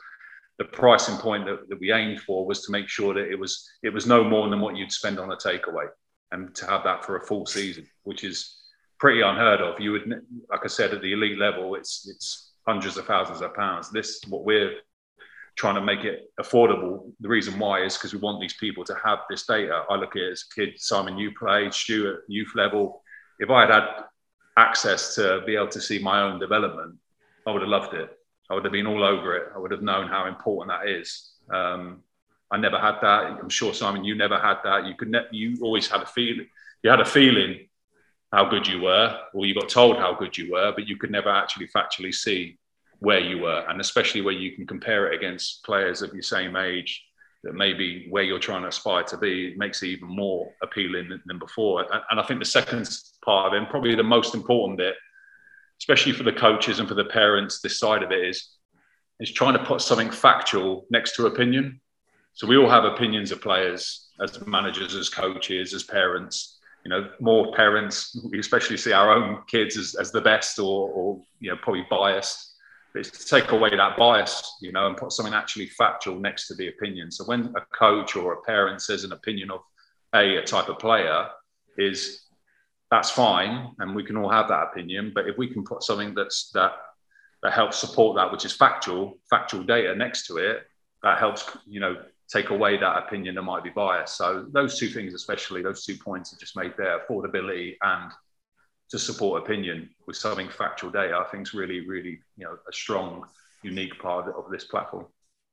the 0.57 0.65
pricing 0.65 1.17
point 1.17 1.45
that, 1.45 1.67
that 1.69 1.79
we 1.79 1.91
aimed 1.91 2.21
for 2.21 2.45
was 2.45 2.65
to 2.65 2.71
make 2.71 2.87
sure 2.87 3.13
that 3.13 3.29
it 3.29 3.37
was 3.37 3.69
it 3.83 3.89
was 3.89 4.05
no 4.05 4.23
more 4.23 4.49
than 4.49 4.61
what 4.61 4.75
you'd 4.75 4.91
spend 4.91 5.19
on 5.19 5.31
a 5.31 5.35
takeaway, 5.35 5.87
and 6.31 6.55
to 6.55 6.65
have 6.65 6.83
that 6.83 7.03
for 7.03 7.17
a 7.17 7.25
full 7.25 7.45
season, 7.45 7.85
which 8.03 8.23
is 8.23 8.61
pretty 8.99 9.21
unheard 9.21 9.61
of. 9.61 9.79
You 9.79 9.91
would, 9.93 10.07
like 10.49 10.61
I 10.63 10.67
said, 10.67 10.93
at 10.93 11.01
the 11.01 11.13
elite 11.13 11.37
level, 11.37 11.75
it's 11.75 12.07
it's 12.09 12.53
hundreds 12.65 12.97
of 12.97 13.05
thousands 13.05 13.41
of 13.41 13.53
pounds. 13.53 13.91
This 13.91 14.21
what 14.29 14.45
we're 14.45 14.75
trying 15.55 15.75
to 15.75 15.81
make 15.81 16.03
it 16.03 16.31
affordable. 16.39 17.11
The 17.19 17.29
reason 17.29 17.57
why 17.59 17.83
is 17.83 17.95
because 17.95 18.13
we 18.13 18.19
want 18.19 18.41
these 18.41 18.55
people 18.55 18.83
to 18.85 18.95
have 19.03 19.19
this 19.29 19.45
data. 19.45 19.83
I 19.89 19.95
look 19.95 20.15
at 20.15 20.21
it 20.21 20.31
as 20.31 20.45
a 20.51 20.55
kid 20.55 20.73
Simon, 20.77 21.17
you 21.17 21.31
played, 21.37 21.73
Stuart, 21.73 22.23
youth 22.27 22.51
level. 22.55 23.01
If 23.39 23.49
I 23.49 23.61
had 23.61 23.69
had 23.69 23.87
access 24.57 25.15
to 25.15 25.41
be 25.45 25.55
able 25.55 25.69
to 25.69 25.81
see 25.81 25.99
my 25.99 26.21
own 26.21 26.39
development, 26.39 26.95
I 27.45 27.51
would 27.51 27.61
have 27.61 27.69
loved 27.69 27.93
it. 27.93 28.09
I 28.49 28.53
would 28.53 28.63
have 28.63 28.73
been 28.73 28.87
all 28.87 29.03
over 29.03 29.35
it. 29.35 29.51
I 29.55 29.59
would 29.59 29.71
have 29.71 29.81
known 29.81 30.07
how 30.07 30.27
important 30.27 30.69
that 30.69 30.89
is. 30.89 31.31
Um, 31.51 32.03
I 32.51 32.57
never 32.57 32.77
had 32.77 32.95
that. 33.01 33.39
I'm 33.41 33.49
sure 33.49 33.73
Simon, 33.73 34.03
you 34.03 34.15
never 34.15 34.37
had 34.37 34.57
that. 34.63 34.85
You 34.85 34.95
could, 34.95 35.09
ne- 35.09 35.27
you 35.31 35.57
always 35.61 35.87
had 35.87 36.01
a 36.01 36.05
feeling. 36.05 36.47
You 36.83 36.89
had 36.91 37.01
a 37.01 37.05
feeling 37.05 37.67
how 38.31 38.45
good 38.45 38.67
you 38.67 38.81
were, 38.81 39.17
or 39.33 39.45
you 39.45 39.55
got 39.55 39.69
told 39.69 39.97
how 39.97 40.13
good 40.13 40.37
you 40.37 40.51
were, 40.51 40.71
but 40.75 40.87
you 40.87 40.97
could 40.97 41.11
never 41.11 41.29
actually 41.29 41.67
factually 41.67 42.13
see 42.13 42.57
where 42.99 43.19
you 43.19 43.39
were, 43.39 43.65
and 43.67 43.81
especially 43.81 44.21
where 44.21 44.33
you 44.33 44.55
can 44.55 44.67
compare 44.67 45.11
it 45.11 45.15
against 45.15 45.63
players 45.63 46.01
of 46.01 46.13
your 46.13 46.23
same 46.23 46.55
age. 46.55 47.03
That 47.43 47.53
maybe 47.53 48.07
where 48.09 48.23
you're 48.23 48.39
trying 48.39 48.63
to 48.63 48.69
aspire 48.69 49.03
to 49.03 49.17
be 49.17 49.53
makes 49.55 49.83
it 49.83 49.89
even 49.89 50.07
more 50.07 50.51
appealing 50.63 51.09
than, 51.09 51.21
than 51.27 51.37
before. 51.37 51.81
And, 51.81 52.01
and 52.09 52.19
I 52.19 52.23
think 52.23 52.39
the 52.39 52.45
second 52.45 52.89
part 53.23 53.47
of 53.47 53.53
it, 53.53 53.57
and 53.57 53.69
probably 53.69 53.93
the 53.93 54.01
most 54.01 54.33
important 54.33 54.79
bit, 54.79 54.95
especially 55.79 56.11
for 56.11 56.23
the 56.23 56.33
coaches 56.33 56.79
and 56.79 56.87
for 56.87 56.95
the 56.95 57.05
parents, 57.05 57.61
this 57.61 57.79
side 57.79 58.03
of 58.03 58.11
it 58.11 58.23
is 58.27 58.55
is 59.19 59.31
trying 59.31 59.57
to 59.57 59.63
put 59.63 59.81
something 59.81 60.11
factual 60.11 60.85
next 60.89 61.15
to 61.15 61.25
opinion. 61.25 61.79
So 62.33 62.47
we 62.47 62.57
all 62.57 62.69
have 62.69 62.83
opinions 62.83 63.31
of 63.31 63.41
players 63.41 64.09
as 64.21 64.45
managers, 64.45 64.93
as 64.93 65.09
coaches, 65.09 65.73
as 65.73 65.83
parents. 65.83 66.59
You 66.83 66.89
know, 66.89 67.09
more 67.19 67.53
parents, 67.53 68.19
we 68.29 68.39
especially 68.39 68.77
see 68.77 68.91
our 68.91 69.11
own 69.11 69.41
kids 69.47 69.77
as, 69.77 69.95
as 69.95 70.11
the 70.11 70.21
best 70.21 70.59
or, 70.59 70.89
or, 70.89 71.21
you 71.39 71.49
know, 71.49 71.57
probably 71.61 71.85
biased. 71.89 72.55
But 72.93 72.99
it's 72.99 73.25
to 73.25 73.25
take 73.25 73.51
away 73.51 73.69
that 73.75 73.97
bias, 73.97 74.57
you 74.61 74.71
know, 74.71 74.87
and 74.87 74.97
put 74.97 75.11
something 75.11 75.33
actually 75.33 75.67
factual 75.67 76.19
next 76.19 76.47
to 76.47 76.55
the 76.55 76.67
opinion. 76.67 77.09
So 77.09 77.23
when 77.23 77.53
a 77.55 77.61
coach 77.77 78.15
or 78.15 78.33
a 78.33 78.41
parent 78.41 78.81
says 78.81 79.03
an 79.03 79.13
opinion 79.13 79.49
of 79.51 79.61
a, 80.13 80.37
a 80.37 80.43
type 80.43 80.69
of 80.69 80.77
player 80.79 81.27
is 81.77 82.24
that's 82.91 83.09
fine, 83.09 83.71
and 83.79 83.95
we 83.95 84.03
can 84.03 84.17
all 84.17 84.29
have 84.29 84.47
that 84.49 84.63
opinion. 84.71 85.11
But 85.13 85.27
if 85.27 85.37
we 85.37 85.47
can 85.47 85.63
put 85.63 85.83
something 85.83 86.13
that's 86.13 86.51
that 86.53 86.73
that 87.43 87.53
helps 87.53 87.77
support 87.77 88.15
that, 88.15 88.31
which 88.31 88.45
is 88.45 88.53
factual, 88.53 89.19
factual 89.29 89.63
data 89.63 89.95
next 89.95 90.27
to 90.27 90.37
it, 90.37 90.63
that 91.03 91.19
helps 91.19 91.45
you 91.65 91.79
know 91.79 91.95
take 92.27 92.49
away 92.49 92.77
that 92.77 92.97
opinion 92.97 93.35
that 93.35 93.43
might 93.43 93.63
be 93.63 93.69
biased. 93.69 94.17
So 94.17 94.47
those 94.51 94.79
two 94.79 94.87
things, 94.87 95.13
especially 95.13 95.61
those 95.61 95.85
two 95.85 95.95
points, 95.97 96.33
are 96.33 96.37
just 96.37 96.55
made 96.55 96.73
there: 96.77 96.99
affordability 96.99 97.75
and 97.81 98.11
to 98.89 98.99
support 98.99 99.43
opinion 99.43 99.89
with 100.05 100.15
something 100.15 100.49
factual 100.49 100.91
data. 100.91 101.17
I 101.17 101.29
think 101.31 101.47
is 101.47 101.53
really, 101.53 101.87
really 101.87 102.19
you 102.37 102.45
know 102.45 102.57
a 102.67 102.73
strong, 102.73 103.25
unique 103.63 103.99
part 103.99 104.27
of 104.27 104.51
this 104.51 104.65
platform. 104.65 105.07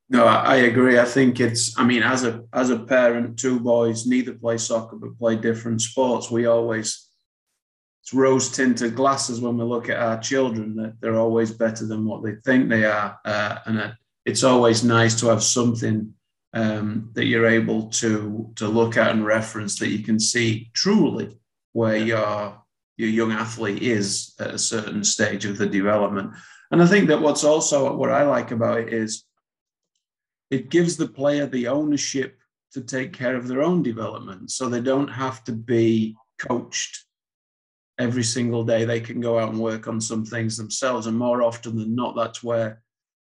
No, 0.09 0.27
I 0.27 0.57
agree. 0.57 0.99
I 0.99 1.07
think 1.07 1.41
it's. 1.41 1.79
I 1.79 1.85
mean, 1.85 2.03
as 2.03 2.25
a 2.25 2.45
as 2.53 2.69
a 2.69 2.79
parent, 2.79 3.39
two 3.39 3.59
boys, 3.59 4.07
neither 4.07 4.35
play 4.35 4.59
soccer 4.59 4.97
but 4.97 5.19
play 5.19 5.37
different 5.37 5.81
sports. 5.81 6.31
We 6.31 6.45
always 6.45 7.09
it's 8.03 8.13
rose 8.13 8.51
tinted 8.51 8.97
glasses 8.97 9.41
when 9.41 9.57
we 9.57 9.63
look 9.63 9.89
at 9.89 9.97
our 9.97 10.19
children 10.19 10.75
that 10.75 11.01
they're 11.01 11.21
always 11.21 11.53
better 11.53 11.87
than 11.87 12.05
what 12.05 12.25
they 12.25 12.35
think 12.45 12.69
they 12.69 12.85
are. 12.85 13.17
Uh, 13.25 13.59
and 13.67 13.79
uh, 13.79 13.93
it's 14.25 14.43
always 14.43 14.83
nice 14.83 15.21
to 15.21 15.29
have 15.29 15.43
something 15.43 16.13
um, 16.53 17.11
that 17.13 17.27
you're 17.27 17.47
able 17.47 17.89
to, 17.91 18.51
to 18.57 18.67
look 18.67 18.97
at 18.97 19.13
and 19.13 19.25
reference 19.25 19.79
that 19.79 19.91
you 19.91 20.01
can 20.01 20.19
see 20.19 20.71
truly 20.75 21.39
where 21.75 21.97
your, 21.97 22.61
your 22.97 23.09
young 23.09 23.31
athlete 23.31 23.83
is 23.83 24.35
at 24.41 24.55
a 24.55 24.59
certain 24.59 25.05
stage 25.05 25.45
of 25.45 25.57
the 25.57 25.67
development. 25.67 26.33
And 26.73 26.83
I 26.83 26.87
think 26.87 27.07
that 27.07 27.23
what's 27.23 27.45
also 27.45 27.95
what 27.95 28.11
I 28.11 28.25
like 28.25 28.51
about 28.51 28.81
it 28.81 28.93
is 28.93 29.25
it 30.51 30.71
gives 30.71 30.97
the 30.97 31.07
player 31.07 31.47
the 31.47 31.69
ownership 31.69 32.37
to 32.73 32.81
take 32.81 33.13
care 33.13 33.37
of 33.37 33.47
their 33.47 33.63
own 33.63 33.85
development. 33.85 34.51
So 34.51 34.69
they 34.69 34.81
don't 34.81 35.09
have 35.09 35.45
to 35.45 35.53
be 35.53 36.17
coached 36.41 37.05
every 37.99 38.25
single 38.25 38.65
day 38.65 38.85
they 38.85 39.01
can 39.01 39.21
go 39.21 39.39
out 39.39 39.51
and 39.51 39.61
work 39.61 39.87
on 39.89 40.01
some 40.01 40.25
things 40.25 40.57
themselves. 40.57 41.07
And 41.07 41.19
more 41.19 41.43
often 41.43 41.77
than 41.77 41.95
not, 41.95 42.17
that's 42.17 42.43
where 42.43 42.83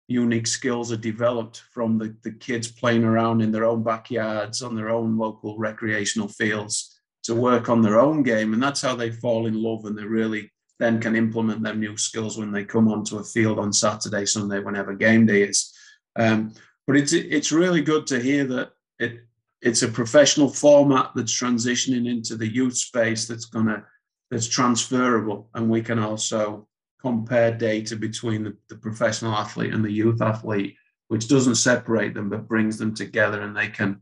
unique 0.08 0.48
skills 0.48 0.92
are 0.92 0.98
developed 0.98 1.64
from 1.74 1.98
the, 1.98 2.16
the 2.24 2.32
kids 2.32 2.72
playing 2.72 3.04
around 3.04 3.42
in 3.42 3.52
their 3.52 3.66
own 3.66 3.84
backyards, 3.84 4.62
on 4.62 4.76
their 4.76 4.90
own 4.90 5.18
local 5.18 5.58
recreational 5.58 6.28
fields 6.28 7.00
to 7.24 7.34
work 7.34 7.70
on 7.70 7.82
their 7.82 8.00
own 8.00 8.22
game. 8.22 8.54
And 8.54 8.62
that's 8.62 8.82
how 8.82 8.96
they 8.96 9.12
fall 9.12 9.48
in 9.48 9.62
love 9.62 9.86
and 9.86 9.98
they 9.98 10.04
really 10.04 10.52
then 10.80 11.00
can 11.00 11.16
implement 11.16 11.64
their 11.64 11.76
new 11.76 11.96
skills 11.98 12.38
when 12.38 12.52
they 12.52 12.66
come 12.66 12.88
onto 12.88 13.18
a 13.18 13.24
field 13.24 13.60
on 13.60 13.72
Saturday, 13.72 14.26
Sunday, 14.26 14.60
whenever 14.60 14.94
game 14.94 15.26
day 15.26 15.44
is. 15.44 15.74
Um, 16.16 16.54
but 16.86 16.98
it's 16.98 17.14
it's 17.14 17.52
really 17.52 17.82
good 17.82 18.06
to 18.08 18.20
hear 18.20 18.44
that 18.46 18.72
it 19.00 19.20
it's 19.62 19.82
a 19.82 19.88
professional 19.88 20.50
format 20.50 21.12
that's 21.16 21.40
transitioning 21.40 22.10
into 22.10 22.36
the 22.36 22.48
youth 22.48 22.76
space 22.76 23.28
that's 23.28 23.46
gonna 23.46 23.86
that's 24.34 24.48
transferable, 24.48 25.50
and 25.54 25.70
we 25.70 25.82
can 25.82 26.00
also 26.00 26.68
compare 27.02 27.52
data 27.52 27.96
between 27.96 28.44
the, 28.44 28.58
the 28.70 28.76
professional 28.76 29.34
athlete 29.34 29.74
and 29.74 29.84
the 29.84 29.92
youth 29.92 30.22
athlete, 30.22 30.76
which 31.08 31.28
doesn't 31.28 31.56
separate 31.56 32.14
them 32.14 32.30
but 32.30 32.48
brings 32.48 32.78
them 32.78 32.94
together, 32.94 33.42
and 33.42 33.56
they 33.56 33.68
can 33.68 34.02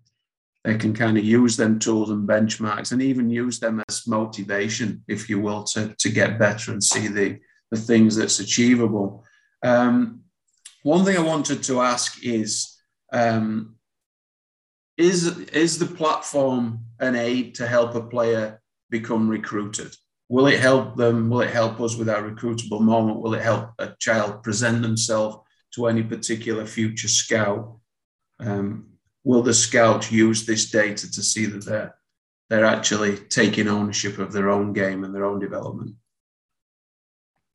they 0.63 0.77
can 0.77 0.93
kind 0.93 1.17
of 1.17 1.23
use 1.23 1.57
them 1.57 1.79
tools 1.79 2.11
and 2.11 2.27
benchmarks 2.27 2.91
and 2.91 3.01
even 3.01 3.29
use 3.29 3.59
them 3.59 3.81
as 3.89 4.07
motivation, 4.07 5.03
if 5.07 5.27
you 5.29 5.39
will, 5.39 5.63
to, 5.63 5.95
to 5.97 6.09
get 6.09 6.37
better 6.37 6.71
and 6.71 6.83
see 6.83 7.07
the, 7.07 7.39
the 7.71 7.77
things 7.77 8.15
that's 8.15 8.39
achievable. 8.39 9.25
Um, 9.63 10.21
one 10.83 11.03
thing 11.03 11.17
I 11.17 11.21
wanted 11.21 11.63
to 11.63 11.81
ask 11.81 12.23
is, 12.23 12.77
um, 13.11 13.75
is, 14.97 15.35
is 15.49 15.79
the 15.79 15.87
platform 15.87 16.85
an 16.99 17.15
aid 17.15 17.55
to 17.55 17.65
help 17.65 17.95
a 17.95 18.01
player 18.01 18.61
become 18.91 19.27
recruited? 19.27 19.95
Will 20.31 20.47
it 20.47 20.61
help 20.61 20.95
them? 20.95 21.29
Will 21.29 21.41
it 21.41 21.49
help 21.49 21.81
us 21.81 21.97
with 21.97 22.07
our 22.07 22.23
recruitable 22.23 22.79
moment? 22.79 23.19
Will 23.19 23.33
it 23.33 23.41
help 23.41 23.71
a 23.79 23.93
child 23.99 24.43
present 24.43 24.81
themselves 24.81 25.39
to 25.75 25.87
any 25.87 26.03
particular 26.03 26.65
future 26.65 27.09
scout? 27.09 27.77
Um, 28.39 28.91
will 29.25 29.43
the 29.43 29.53
scout 29.53 30.09
use 30.09 30.45
this 30.45 30.71
data 30.71 31.11
to 31.11 31.21
see 31.21 31.47
that 31.47 31.65
they're 31.65 31.95
they're 32.49 32.63
actually 32.63 33.17
taking 33.17 33.67
ownership 33.67 34.19
of 34.19 34.31
their 34.31 34.49
own 34.49 34.71
game 34.71 35.03
and 35.03 35.13
their 35.13 35.25
own 35.25 35.39
development? 35.39 35.95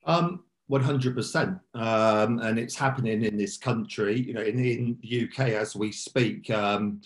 Um, 0.04 0.44
100%. 0.70 1.58
Um, 1.72 2.38
and 2.40 2.58
it's 2.58 2.76
happening 2.76 3.24
in 3.24 3.38
this 3.38 3.56
country, 3.56 4.20
you 4.20 4.34
know, 4.34 4.42
in, 4.42 4.58
in 4.58 4.98
the 5.00 5.24
UK 5.24 5.48
as 5.52 5.74
we 5.76 5.92
speak. 5.92 6.50
Um, 6.50 7.00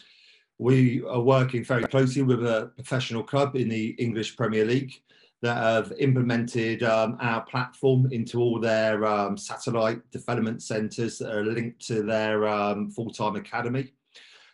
we 0.59 1.05
are 1.05 1.21
working 1.21 1.63
very 1.63 1.85
closely 1.85 2.23
with 2.23 2.45
a 2.45 2.73
professional 2.75 3.23
club 3.23 3.55
in 3.55 3.69
the 3.69 3.91
English 3.91 4.37
Premier 4.37 4.65
League 4.65 5.01
that 5.43 5.57
have 5.57 5.93
implemented 5.99 6.83
um, 6.83 7.17
our 7.21 7.41
platform 7.43 8.09
into 8.13 8.41
all 8.41 8.61
their 8.61 9.07
um, 9.07 9.37
satellite 9.37 10.01
development 10.11 10.63
centres 10.63 11.19
that 11.19 11.35
are 11.35 11.45
linked 11.45 11.87
to 11.87 12.03
their 12.03 12.47
um, 12.47 12.91
full-time 12.91 13.37
academy. 13.37 13.93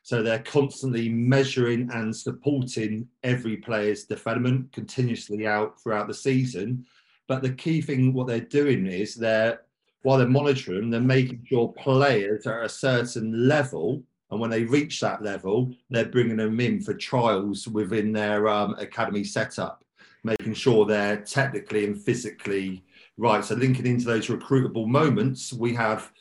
So 0.04 0.22
they're 0.22 0.38
constantly 0.38 1.08
measuring 1.08 1.90
and 1.92 2.14
supporting 2.14 3.08
every 3.24 3.56
player's 3.56 4.04
development 4.04 4.70
continuously 4.70 5.48
out 5.48 5.82
throughout 5.82 6.06
the 6.06 6.14
season. 6.14 6.86
But 7.26 7.42
the 7.42 7.50
key 7.50 7.80
thing, 7.80 8.12
what 8.12 8.28
they're 8.28 8.38
doing 8.40 8.86
is 8.86 9.16
they're, 9.16 9.62
while 10.02 10.18
they're 10.18 10.28
monitoring, 10.28 10.90
they're 10.90 11.00
making 11.00 11.44
sure 11.48 11.72
players 11.72 12.46
are 12.46 12.60
at 12.60 12.66
a 12.66 12.68
certain 12.68 13.48
level. 13.48 14.04
And 14.30 14.38
when 14.38 14.50
they 14.50 14.62
reach 14.62 15.00
that 15.00 15.22
level, 15.22 15.72
they're 15.90 16.04
bringing 16.04 16.36
them 16.36 16.60
in 16.60 16.80
for 16.80 16.94
trials 16.94 17.66
within 17.66 18.12
their 18.12 18.46
um, 18.46 18.76
academy 18.78 19.24
setup, 19.24 19.82
making 20.26 20.54
sure 20.54 20.84
they're 20.84 21.18
technically 21.18 21.86
and 21.86 21.98
physically 21.98 22.84
right. 23.16 23.44
So 23.44 23.54
linking 23.54 23.86
into 23.86 24.04
those 24.04 24.26
recruitable 24.26 24.86
moments, 24.86 25.52
we 25.52 25.74
have 25.74 26.12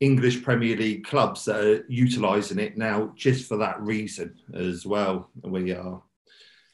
English 0.00 0.42
Premier 0.42 0.76
League 0.76 1.04
clubs 1.04 1.46
that 1.46 1.64
are 1.64 1.84
utilising 1.88 2.58
it 2.58 2.76
now 2.76 3.12
just 3.16 3.48
for 3.48 3.56
that 3.58 3.80
reason 3.80 4.34
as 4.52 4.84
well. 4.84 5.30
We 5.42 5.72
are, 5.72 6.02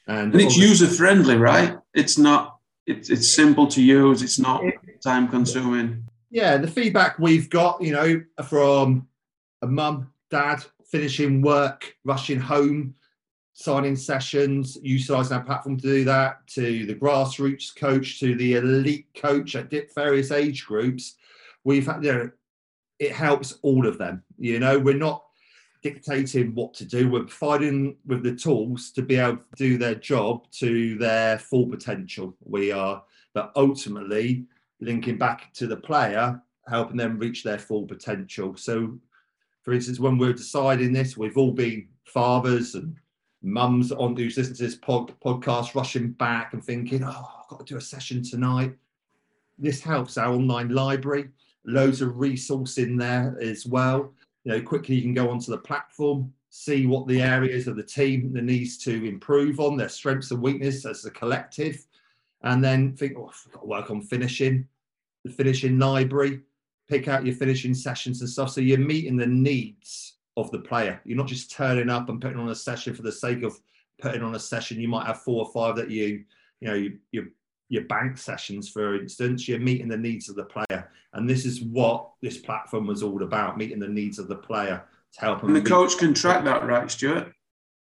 and, 0.09 0.33
and 0.33 0.41
it's 0.43 0.57
user 0.57 0.89
friendly, 0.89 1.37
right? 1.37 1.77
It's 1.95 2.19
not. 2.19 2.59
It's 2.87 3.11
it's 3.11 3.33
simple 3.33 3.69
to 3.69 3.83
use. 3.83 4.23
It's 4.23 4.41
not 4.41 4.65
time 5.05 5.29
consuming. 5.29 6.09
Yeah, 6.31 6.57
the 6.57 6.67
feedback 6.67 7.19
we've 7.19 7.49
got, 7.51 7.83
you 7.83 7.93
know, 7.93 8.23
from 8.49 9.07
a 9.61 9.67
mum, 9.67 10.11
dad 10.31 10.65
finishing 10.91 11.43
work, 11.43 11.95
rushing 12.05 12.41
home, 12.41 12.95
signing 13.53 13.97
sessions, 13.97 14.79
utilising 14.83 15.37
our 15.37 15.45
platform 15.45 15.77
to 15.77 15.83
do 15.83 16.05
that, 16.05 16.47
to 16.49 16.87
the 16.87 16.95
grassroots 16.95 17.75
coach, 17.75 18.19
to 18.21 18.35
the 18.35 18.55
elite 18.55 19.07
coach 19.15 19.55
at 19.57 19.73
various 19.95 20.31
age 20.31 20.65
groups. 20.67 21.17
We've 21.65 21.87
had, 21.87 22.05
you 22.05 22.13
know, 22.13 22.31
it 22.99 23.13
helps 23.13 23.59
all 23.63 23.87
of 23.87 23.99
them. 23.99 24.23
You 24.39 24.59
know, 24.59 24.79
we're 24.79 24.95
not 24.95 25.25
dictating 25.83 26.55
what 26.55 26.73
to 26.75 26.85
do. 26.85 27.11
We're 27.11 27.25
providing 27.25 27.97
with 28.07 28.23
the 28.23 28.35
tools 28.35 28.91
to 28.93 29.03
be 29.03 29.17
able 29.17 29.39
to 29.39 29.45
do 29.57 29.77
their 29.77 29.97
job 29.97 30.51
to 30.53 30.97
their 30.97 31.39
full 31.39 31.67
potential. 31.67 32.37
We 32.45 32.73
are, 32.73 33.03
but 33.35 33.53
ultimately 33.57 34.45
linking 34.81 35.19
back 35.19 35.53
to 35.55 35.67
the 35.67 35.77
player, 35.77 36.41
helping 36.69 36.97
them 36.97 37.19
reach 37.19 37.43
their 37.43 37.59
full 37.59 37.87
potential. 37.87 38.57
So, 38.57 38.99
for 39.63 39.73
instance, 39.73 40.01
when 40.01 40.19
we're 40.19 40.33
deciding 40.33 40.93
this, 40.93 41.17
we've 41.17 41.37
all 41.37 41.53
been 41.53 41.89
fathers 42.05 42.75
and 42.75 42.97
mums 43.43 43.93
on 43.93 44.17
who's 44.17 44.37
listening 44.37 44.57
to 44.57 44.63
this 44.63 44.77
pod, 44.77 45.13
podcast, 45.21 45.75
rushing 45.75 46.13
back 46.13 46.53
and 46.53 46.65
thinking, 46.65 47.03
"Oh, 47.03 47.29
I've 47.41 47.49
got 47.49 47.67
to 47.67 47.75
do 47.75 47.79
a 47.79 47.81
session 47.81 48.23
tonight." 48.23 48.75
This 49.59 49.83
helps 49.83 50.17
our 50.17 50.33
online 50.33 50.71
library 50.71 51.29
loads 51.65 52.03
of 52.03 52.19
resource 52.19 52.79
in 52.79 52.97
there 52.97 53.37
as 53.41 53.67
well. 53.67 54.13
You 54.45 54.53
know, 54.53 54.63
quickly 54.63 54.97
you 54.97 55.03
can 55.03 55.15
go 55.15 55.31
onto 55.31 55.51
the 55.51 55.59
platform, 55.59 56.33
see 56.51 56.87
what 56.87 57.07
the 57.07 57.23
areas 57.23 57.69
of 57.69 57.77
the 57.77 57.83
team 57.83 58.33
that 58.33 58.43
needs 58.43 58.77
to 58.79 59.05
improve 59.05 59.61
on, 59.61 59.77
their 59.77 59.89
strengths 59.89 60.31
and 60.31 60.43
weaknesses 60.43 60.87
as 60.87 61.05
a 61.05 61.11
collective, 61.11 61.87
and 62.43 62.63
then 62.63 62.97
think, 62.97 63.15
oh, 63.17 63.29
I've 63.29 63.53
got 63.53 63.61
to 63.61 63.67
work 63.67 63.91
on 63.91 64.03
finishing, 64.03 64.67
the 65.25 65.31
finishing 65.31 65.79
library, 65.79 66.41
pick 66.89 67.09
out 67.09 67.25
your 67.25 67.37
finishing 67.37 67.75
sessions 67.75 68.21
and 68.21 68.29
stuff. 68.29 68.51
So 68.51 68.61
you're 68.61 68.79
meeting 68.79 69.17
the 69.17 69.27
needs 69.27 70.12
of 70.37 70.51
the 70.51 70.59
player. 70.59 71.01
You're 71.05 71.19
not 71.19 71.27
just 71.27 71.51
turning 71.51 71.91
up 71.91 72.09
and 72.09 72.21
putting 72.21 72.39
on 72.39 72.49
a 72.49 72.55
session 72.55 72.95
for 72.95 73.03
the 73.03 73.13
sake 73.13 73.43
of 73.43 73.59
putting 74.01 74.23
on 74.23 74.35
a 74.35 74.39
session. 74.39 74.81
You 74.81 74.89
might 74.89 75.07
have 75.07 75.23
four 75.23 75.45
or 75.45 75.53
five 75.53 75.77
that 75.77 75.91
you, 75.91 76.25
you 76.61 76.69
know, 76.69 76.75
you, 76.75 76.99
you 77.13 77.31
your 77.73 77.85
bank 77.85 78.19
sessions, 78.19 78.69
for 78.69 79.01
instance, 79.01 79.49
you're 79.49 79.59
meeting 79.59 79.89
the 79.89 79.97
needs 79.97 80.29
of 80.29 80.37
the 80.37 80.45
player. 80.45 80.91
And 81.15 81.29
this 81.29 81.47
is 81.47 81.63
what 81.63 82.11
this 82.21 82.37
platform 82.37 82.87
was 82.87 83.03
all 83.03 83.23
about, 83.23 83.57
meeting 83.57 83.79
the 83.79 83.89
needs 83.89 84.19
of 84.19 84.29
the 84.29 84.37
player 84.37 84.85
to 85.15 85.21
help 85.21 85.41
them. 85.41 85.55
And 85.55 85.65
the 85.65 85.69
coach 85.69 85.97
can 85.97 86.13
track 86.13 86.45
that, 86.45 86.67
right, 86.67 86.91
Stuart? 86.91 87.33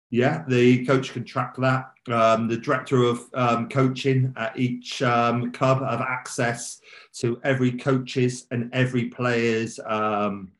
Yeah, 0.09 0.43
the 0.47 0.83
coach 0.87 1.13
can 1.13 1.23
track 1.23 1.55
that. 1.57 1.91
Um, 2.07 2.47
the 2.47 2.57
director 2.57 3.03
of 3.03 3.29
um, 3.35 3.69
coaching 3.69 4.33
at 4.37 4.57
each 4.57 5.03
um, 5.03 5.51
club 5.51 5.81
have 5.87 6.01
access 6.01 6.81
to 7.17 7.39
every 7.43 7.71
coach's 7.71 8.47
and 8.49 8.73
every 8.73 9.05
player's 9.05 9.79
um, 9.85 10.51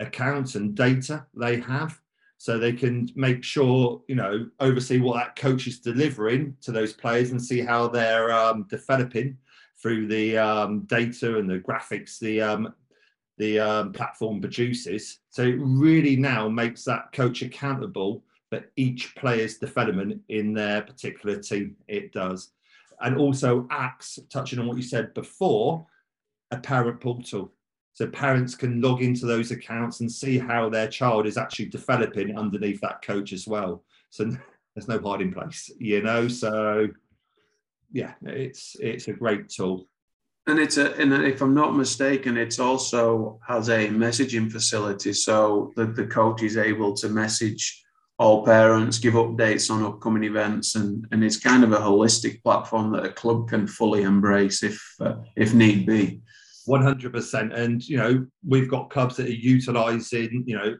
accounts 0.00 0.54
and 0.54 0.74
data 0.74 1.24
they 1.34 1.60
have 1.60 2.00
so 2.38 2.58
they 2.58 2.72
can 2.72 3.08
make 3.14 3.44
sure 3.44 4.02
you 4.08 4.14
know 4.14 4.46
oversee 4.60 4.98
what 4.98 5.14
that 5.14 5.36
coach 5.36 5.66
is 5.66 5.78
delivering 5.78 6.56
to 6.60 6.72
those 6.72 6.92
players 6.92 7.30
and 7.30 7.42
see 7.42 7.60
how 7.60 7.86
they're 7.86 8.32
um, 8.32 8.66
developing 8.68 9.36
through 9.80 10.06
the 10.06 10.36
um, 10.36 10.80
data 10.80 11.38
and 11.38 11.48
the 11.48 11.58
graphics 11.58 12.18
the 12.18 12.40
um, 12.40 12.74
the 13.40 13.58
um, 13.58 13.92
platform 13.92 14.38
produces. 14.38 15.20
So 15.30 15.42
it 15.42 15.58
really 15.58 16.14
now 16.14 16.46
makes 16.46 16.84
that 16.84 17.10
coach 17.12 17.40
accountable 17.40 18.22
for 18.50 18.62
each 18.76 19.16
player's 19.16 19.56
development 19.56 20.20
in 20.28 20.52
their 20.52 20.82
particular 20.82 21.38
team 21.38 21.74
it 21.88 22.12
does. 22.12 22.50
And 23.00 23.16
also 23.16 23.66
acts 23.70 24.18
touching 24.28 24.58
on 24.58 24.66
what 24.66 24.76
you 24.76 24.82
said 24.82 25.14
before 25.14 25.86
a 26.50 26.58
parent 26.58 27.00
portal 27.00 27.50
so 27.92 28.06
parents 28.06 28.54
can 28.54 28.80
log 28.80 29.02
into 29.02 29.26
those 29.26 29.50
accounts 29.50 30.00
and 30.00 30.10
see 30.10 30.38
how 30.38 30.68
their 30.68 30.88
child 30.88 31.26
is 31.26 31.36
actually 31.36 31.66
developing 31.66 32.36
underneath 32.36 32.80
that 32.80 33.02
coach 33.02 33.32
as 33.32 33.46
well. 33.46 33.84
So 34.10 34.24
there's 34.74 34.88
no 34.88 35.00
hiding 35.00 35.32
place, 35.32 35.70
you 35.78 36.02
know. 36.02 36.28
So 36.28 36.88
yeah, 37.92 38.14
it's 38.22 38.76
it's 38.80 39.08
a 39.08 39.12
great 39.12 39.48
tool. 39.48 39.86
And 40.46 40.58
it's 40.58 40.78
a, 40.78 40.96
and 40.96 41.12
if 41.12 41.42
I'm 41.42 41.54
not 41.54 41.76
mistaken, 41.76 42.36
it's 42.36 42.58
also 42.58 43.38
has 43.46 43.68
a 43.68 43.88
messaging 43.88 44.50
facility 44.50 45.12
so 45.12 45.72
that 45.76 45.94
the 45.94 46.06
coach 46.06 46.42
is 46.42 46.56
able 46.56 46.94
to 46.94 47.08
message 47.08 47.84
all 48.18 48.44
parents, 48.44 48.98
give 48.98 49.14
updates 49.14 49.70
on 49.70 49.82
upcoming 49.82 50.24
events, 50.24 50.74
and, 50.74 51.06
and 51.10 51.24
it's 51.24 51.38
kind 51.38 51.64
of 51.64 51.72
a 51.72 51.78
holistic 51.78 52.42
platform 52.42 52.92
that 52.92 53.06
a 53.06 53.12
club 53.12 53.48
can 53.48 53.66
fully 53.66 54.02
embrace 54.02 54.62
if 54.62 54.78
uh, 55.00 55.14
if 55.36 55.54
need 55.54 55.86
be. 55.86 56.20
100%. 56.68 57.54
And, 57.54 57.86
you 57.86 57.96
know, 57.96 58.26
we've 58.46 58.70
got 58.70 58.90
clubs 58.90 59.16
that 59.16 59.28
are 59.28 59.32
utilising, 59.32 60.44
you 60.46 60.56
know, 60.56 60.76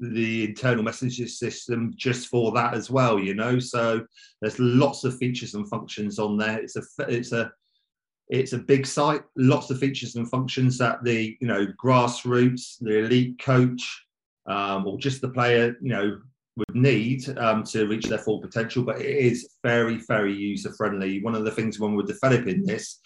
the 0.00 0.44
internal 0.44 0.84
messaging 0.84 1.28
system 1.28 1.92
just 1.96 2.28
for 2.28 2.52
that 2.52 2.74
as 2.74 2.90
well, 2.90 3.18
you 3.18 3.34
know. 3.34 3.58
So 3.58 4.04
there's 4.40 4.58
lots 4.58 5.04
of 5.04 5.16
features 5.16 5.54
and 5.54 5.68
functions 5.68 6.18
on 6.18 6.36
there. 6.36 6.58
It's 6.58 6.76
a, 6.76 6.82
it's 7.08 7.32
a, 7.32 7.52
it's 8.28 8.52
a 8.52 8.58
big 8.58 8.86
site, 8.86 9.22
lots 9.36 9.70
of 9.70 9.78
features 9.78 10.16
and 10.16 10.28
functions 10.28 10.78
that 10.78 11.04
the, 11.04 11.36
you 11.40 11.46
know, 11.46 11.66
grassroots, 11.82 12.76
the 12.80 12.98
elite 13.00 13.38
coach, 13.38 14.04
um, 14.46 14.86
or 14.86 14.98
just 14.98 15.20
the 15.20 15.28
player, 15.28 15.76
you 15.80 15.90
know, 15.90 16.18
would 16.56 16.74
need 16.74 17.36
um, 17.38 17.62
to 17.64 17.86
reach 17.86 18.06
their 18.06 18.18
full 18.18 18.40
potential. 18.40 18.82
But 18.82 19.00
it 19.00 19.06
is 19.06 19.54
very, 19.62 19.96
very 20.08 20.34
user 20.34 20.72
friendly. 20.72 21.22
One 21.22 21.34
of 21.34 21.44
the 21.44 21.50
things 21.50 21.78
when 21.78 21.94
we're 21.94 22.02
developing 22.02 22.64
this 22.64 23.00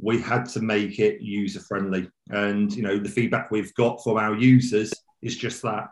we 0.00 0.20
had 0.20 0.46
to 0.46 0.60
make 0.60 0.98
it 0.98 1.20
user 1.20 1.60
friendly 1.60 2.08
and 2.30 2.72
you 2.74 2.82
know 2.82 2.98
the 2.98 3.08
feedback 3.08 3.50
we've 3.50 3.74
got 3.74 4.02
from 4.02 4.16
our 4.16 4.36
users 4.36 4.92
is 5.22 5.36
just 5.36 5.62
that. 5.62 5.88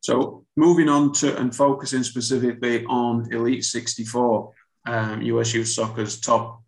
So 0.00 0.44
moving 0.56 0.88
on 0.88 1.12
to 1.14 1.36
and 1.38 1.54
focusing 1.54 2.02
specifically 2.02 2.84
on 2.84 3.32
Elite 3.32 3.64
64, 3.64 4.52
um, 4.86 5.22
US 5.22 5.54
Youth 5.54 5.68
Soccer's 5.68 6.20
top 6.20 6.62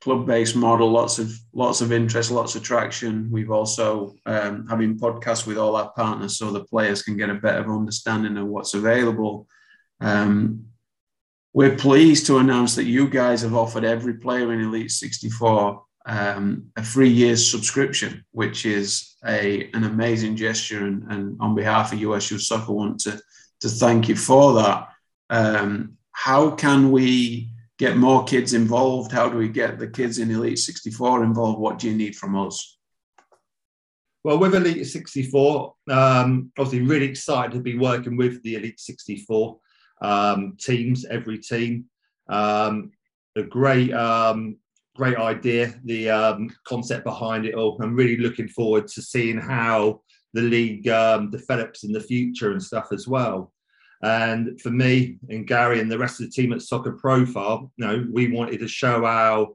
club-based 0.00 0.56
model. 0.56 0.90
Lots 0.90 1.18
of 1.18 1.32
lots 1.52 1.80
of 1.82 1.92
interest, 1.92 2.30
lots 2.30 2.56
of 2.56 2.62
traction. 2.62 3.30
We've 3.30 3.50
also 3.50 4.14
um, 4.26 4.66
having 4.66 4.98
podcasts 4.98 5.46
with 5.46 5.58
all 5.58 5.76
our 5.76 5.92
partners, 5.92 6.38
so 6.38 6.50
the 6.50 6.64
players 6.64 7.02
can 7.02 7.16
get 7.16 7.30
a 7.30 7.34
better 7.34 7.72
understanding 7.72 8.36
of 8.36 8.46
what's 8.46 8.74
available. 8.74 9.46
Um, 10.00 10.69
we're 11.52 11.76
pleased 11.76 12.26
to 12.26 12.38
announce 12.38 12.76
that 12.76 12.84
you 12.84 13.08
guys 13.08 13.42
have 13.42 13.54
offered 13.54 13.84
every 13.84 14.14
player 14.14 14.52
in 14.52 14.60
Elite 14.60 14.90
64 14.90 15.82
um, 16.06 16.70
a 16.76 16.82
three 16.82 17.08
years 17.08 17.50
subscription, 17.50 18.24
which 18.32 18.64
is 18.64 19.16
a 19.26 19.70
an 19.74 19.84
amazing 19.84 20.36
gesture. 20.36 20.86
And, 20.86 21.04
and 21.10 21.36
on 21.40 21.54
behalf 21.54 21.92
of 21.92 22.00
US 22.00 22.30
Youth 22.30 22.42
Soccer, 22.42 22.72
want 22.72 23.00
to 23.00 23.20
to 23.60 23.68
thank 23.68 24.08
you 24.08 24.16
for 24.16 24.54
that. 24.54 24.88
Um, 25.28 25.96
how 26.12 26.50
can 26.50 26.90
we 26.90 27.50
get 27.78 27.96
more 27.96 28.24
kids 28.24 28.54
involved? 28.54 29.12
How 29.12 29.28
do 29.28 29.36
we 29.36 29.48
get 29.48 29.78
the 29.78 29.88
kids 29.88 30.18
in 30.18 30.30
Elite 30.30 30.58
64 30.58 31.24
involved? 31.24 31.58
What 31.58 31.78
do 31.78 31.88
you 31.88 31.96
need 31.96 32.16
from 32.16 32.36
us? 32.36 32.78
Well, 34.22 34.38
with 34.38 34.54
Elite 34.54 34.86
64, 34.86 35.74
um, 35.88 36.52
obviously 36.58 36.86
really 36.86 37.06
excited 37.06 37.52
to 37.52 37.60
be 37.60 37.78
working 37.78 38.16
with 38.16 38.42
the 38.42 38.56
Elite 38.56 38.80
64 38.80 39.58
um, 40.00 40.56
teams, 40.58 41.04
every 41.06 41.38
team. 41.38 41.86
Um, 42.28 42.92
a 43.36 43.42
great, 43.42 43.92
um, 43.92 44.56
great 44.96 45.16
idea, 45.16 45.74
the 45.84 46.10
um, 46.10 46.50
concept 46.64 47.04
behind 47.04 47.46
it 47.46 47.54
all. 47.54 47.78
I'm 47.80 47.94
really 47.94 48.16
looking 48.16 48.48
forward 48.48 48.88
to 48.88 49.02
seeing 49.02 49.38
how 49.38 50.02
the 50.32 50.42
league 50.42 50.88
um, 50.88 51.30
develops 51.30 51.84
in 51.84 51.92
the 51.92 52.00
future 52.00 52.52
and 52.52 52.62
stuff 52.62 52.88
as 52.92 53.06
well. 53.06 53.52
And 54.02 54.60
for 54.60 54.70
me 54.70 55.18
and 55.28 55.46
Gary 55.46 55.80
and 55.80 55.90
the 55.90 55.98
rest 55.98 56.20
of 56.20 56.26
the 56.26 56.32
team 56.32 56.52
at 56.52 56.62
Soccer 56.62 56.92
Profile, 56.92 57.70
you 57.76 57.86
know, 57.86 58.06
we 58.10 58.32
wanted 58.32 58.60
to 58.60 58.68
show 58.68 59.04
our 59.04 59.48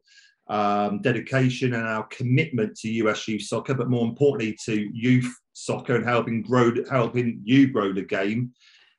um, 0.47 1.01
dedication 1.01 1.73
and 1.73 1.87
our 1.87 2.03
commitment 2.07 2.77
to 2.77 2.89
US 2.89 3.27
youth 3.27 3.41
soccer, 3.41 3.73
but 3.73 3.89
more 3.89 4.05
importantly 4.05 4.57
to 4.65 4.89
youth 4.93 5.33
soccer 5.53 5.95
and 5.95 6.05
helping 6.05 6.43
grow, 6.43 6.71
helping 6.89 7.41
you 7.43 7.71
grow 7.71 7.91
the 7.91 8.03
game 8.03 8.51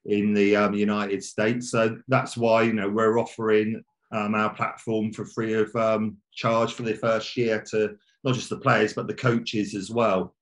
in 0.08 0.32
the 0.32 0.56
um, 0.56 0.75
United 0.75 1.22
States. 1.22 1.70
So 1.70 1.98
that's 2.08 2.36
why 2.36 2.62
you 2.62 2.72
know 2.72 2.88
we're 2.88 3.18
offering 3.18 3.82
um, 4.12 4.34
our 4.34 4.54
platform 4.54 5.12
for 5.12 5.25
free 5.25 5.54
of 5.54 5.75
um, 5.76 6.16
charge 6.32 6.75
for 6.75 6.82
the 6.82 6.94
first 6.94 7.36
year 7.36 7.62
to 7.70 7.96
not 8.25 8.34
just 8.34 8.50
the 8.50 8.58
players 8.58 8.92
but 8.92 9.06
the 9.06 9.14
coaches 9.14 9.75
as 9.75 9.90
well. 9.90 10.34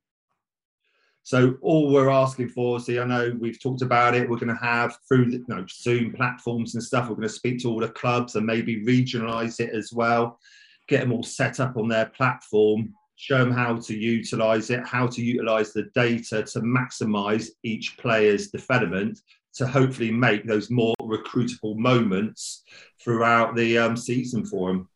So 1.23 1.57
all 1.63 1.91
we're 1.91 2.11
asking 2.11 2.51
for, 2.51 2.79
see, 2.79 2.99
I 2.99 3.07
know 3.07 3.35
we've 3.41 3.61
talked 3.61 3.81
about 3.81 4.15
it. 4.15 4.29
We're 4.29 4.37
going 4.37 4.55
to 4.55 4.63
have 4.63 4.99
through 5.09 5.31
the, 5.31 5.39
you 5.39 5.45
know, 5.49 5.65
Zoom 5.71 6.13
platforms 6.13 6.75
and 6.75 6.85
stuff. 6.85 7.09
We're 7.09 7.17
going 7.17 7.29
to 7.29 7.35
speak 7.35 7.61
to 7.61 7.71
all 7.71 7.81
the 7.81 7.89
clubs 7.89 8.35
and 8.35 8.45
maybe 8.45 8.85
regionalise 8.85 9.59
it 9.59 9.71
as 9.71 9.91
well. 9.91 10.39
Get 10.87 11.01
them 11.01 11.13
all 11.13 11.23
set 11.23 11.61
up 11.61 11.79
on 11.79 11.89
their 11.89 12.07
platform. 12.07 12.93
Show 13.17 13.39
them 13.39 13.53
how 13.53 13.77
to 13.77 13.97
utilise 13.97 14.69
it, 14.69 14.87
how 14.87 15.07
to 15.07 15.23
utilise 15.23 15.73
the 15.73 15.85
data 15.95 16.43
to 16.43 16.61
maximise 16.61 17.49
each 17.63 17.97
player's 17.97 18.51
development 18.51 19.19
to 19.55 19.67
hopefully 19.67 20.11
make 20.11 20.47
those 20.47 20.71
more 20.71 20.95
recruitable 21.01 21.77
moments 21.77 22.65
throughout 23.01 23.55
the 23.55 23.79
um, 23.79 23.97
season 23.97 24.45
for 24.45 24.71
him. 24.71 24.89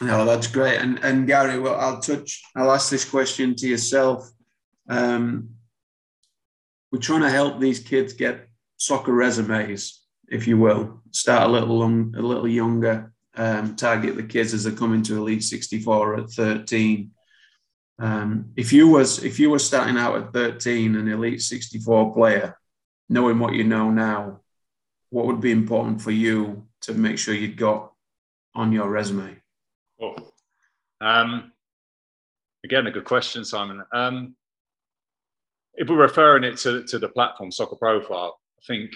No, 0.00 0.24
that's 0.24 0.48
great. 0.48 0.80
And 0.80 0.98
and 1.04 1.26
Garry, 1.26 1.58
well, 1.58 1.76
I'll 1.76 2.00
touch. 2.00 2.42
I'll 2.56 2.72
ask 2.72 2.90
this 2.90 3.08
question 3.08 3.54
to 3.56 3.68
yourself. 3.68 4.28
Um, 4.88 5.50
we're 6.90 6.98
trying 6.98 7.22
to 7.22 7.30
help 7.30 7.58
these 7.58 7.80
kids 7.80 8.12
get 8.12 8.48
soccer 8.76 9.12
resumes, 9.12 10.02
if 10.28 10.46
you 10.46 10.58
will. 10.58 11.00
Start 11.12 11.48
a 11.48 11.52
little 11.52 11.78
long, 11.78 12.14
a 12.16 12.22
little 12.22 12.48
younger. 12.48 13.12
Um, 13.36 13.74
target 13.74 14.14
the 14.16 14.22
kids 14.22 14.54
as 14.54 14.64
they 14.64 14.70
come 14.70 14.94
into 14.94 15.16
Elite 15.16 15.42
64 15.42 16.20
at 16.20 16.30
13. 16.30 17.10
Um, 17.98 18.52
if 18.56 18.72
you 18.72 18.88
was 18.88 19.22
if 19.22 19.38
you 19.38 19.50
were 19.50 19.58
starting 19.58 19.96
out 19.96 20.16
at 20.16 20.32
13, 20.32 20.96
an 20.96 21.08
Elite 21.08 21.40
64 21.40 22.14
player, 22.14 22.56
knowing 23.08 23.38
what 23.38 23.54
you 23.54 23.64
know 23.64 23.90
now, 23.90 24.40
what 25.10 25.26
would 25.26 25.40
be 25.40 25.52
important 25.52 26.00
for 26.00 26.10
you 26.10 26.66
to 26.82 26.94
make 26.94 27.18
sure 27.18 27.34
you 27.34 27.48
got 27.48 27.92
on 28.54 28.72
your 28.72 28.88
resume? 28.88 29.36
Oh, 30.00 30.16
um, 31.00 31.52
again, 32.64 32.86
a 32.86 32.90
good 32.90 33.04
question, 33.04 33.44
Simon. 33.44 33.82
Um, 33.92 34.36
if 35.74 35.88
we're 35.88 35.96
referring 35.96 36.44
it 36.44 36.56
to, 36.58 36.84
to 36.84 36.98
the 36.98 37.08
platform 37.08 37.50
soccer 37.50 37.76
profile, 37.76 38.38
I 38.58 38.62
think 38.66 38.92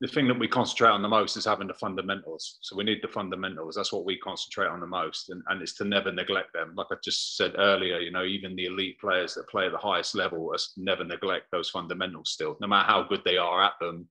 the 0.00 0.08
thing 0.08 0.28
that 0.28 0.38
we 0.38 0.46
concentrate 0.46 0.90
on 0.90 1.02
the 1.02 1.08
most 1.08 1.36
is 1.36 1.44
having 1.44 1.66
the 1.66 1.74
fundamentals. 1.74 2.58
So 2.60 2.76
we 2.76 2.84
need 2.84 3.00
the 3.02 3.08
fundamentals. 3.08 3.74
That's 3.74 3.92
what 3.92 4.04
we 4.04 4.16
concentrate 4.18 4.68
on 4.68 4.80
the 4.80 4.86
most, 4.86 5.30
and, 5.30 5.42
and 5.48 5.60
it's 5.60 5.74
to 5.74 5.84
never 5.84 6.12
neglect 6.12 6.52
them. 6.52 6.74
Like 6.76 6.86
I 6.92 6.96
just 7.02 7.36
said 7.36 7.54
earlier, 7.58 7.98
you 7.98 8.12
know, 8.12 8.24
even 8.24 8.54
the 8.54 8.66
elite 8.66 9.00
players 9.00 9.34
that 9.34 9.48
play 9.48 9.66
at 9.66 9.72
the 9.72 9.78
highest 9.78 10.14
level 10.14 10.54
never 10.76 11.04
neglect 11.04 11.46
those 11.50 11.70
fundamentals. 11.70 12.30
Still, 12.30 12.56
no 12.60 12.68
matter 12.68 12.86
how 12.86 13.02
good 13.02 13.22
they 13.24 13.38
are 13.38 13.64
at 13.64 13.72
them, 13.80 14.08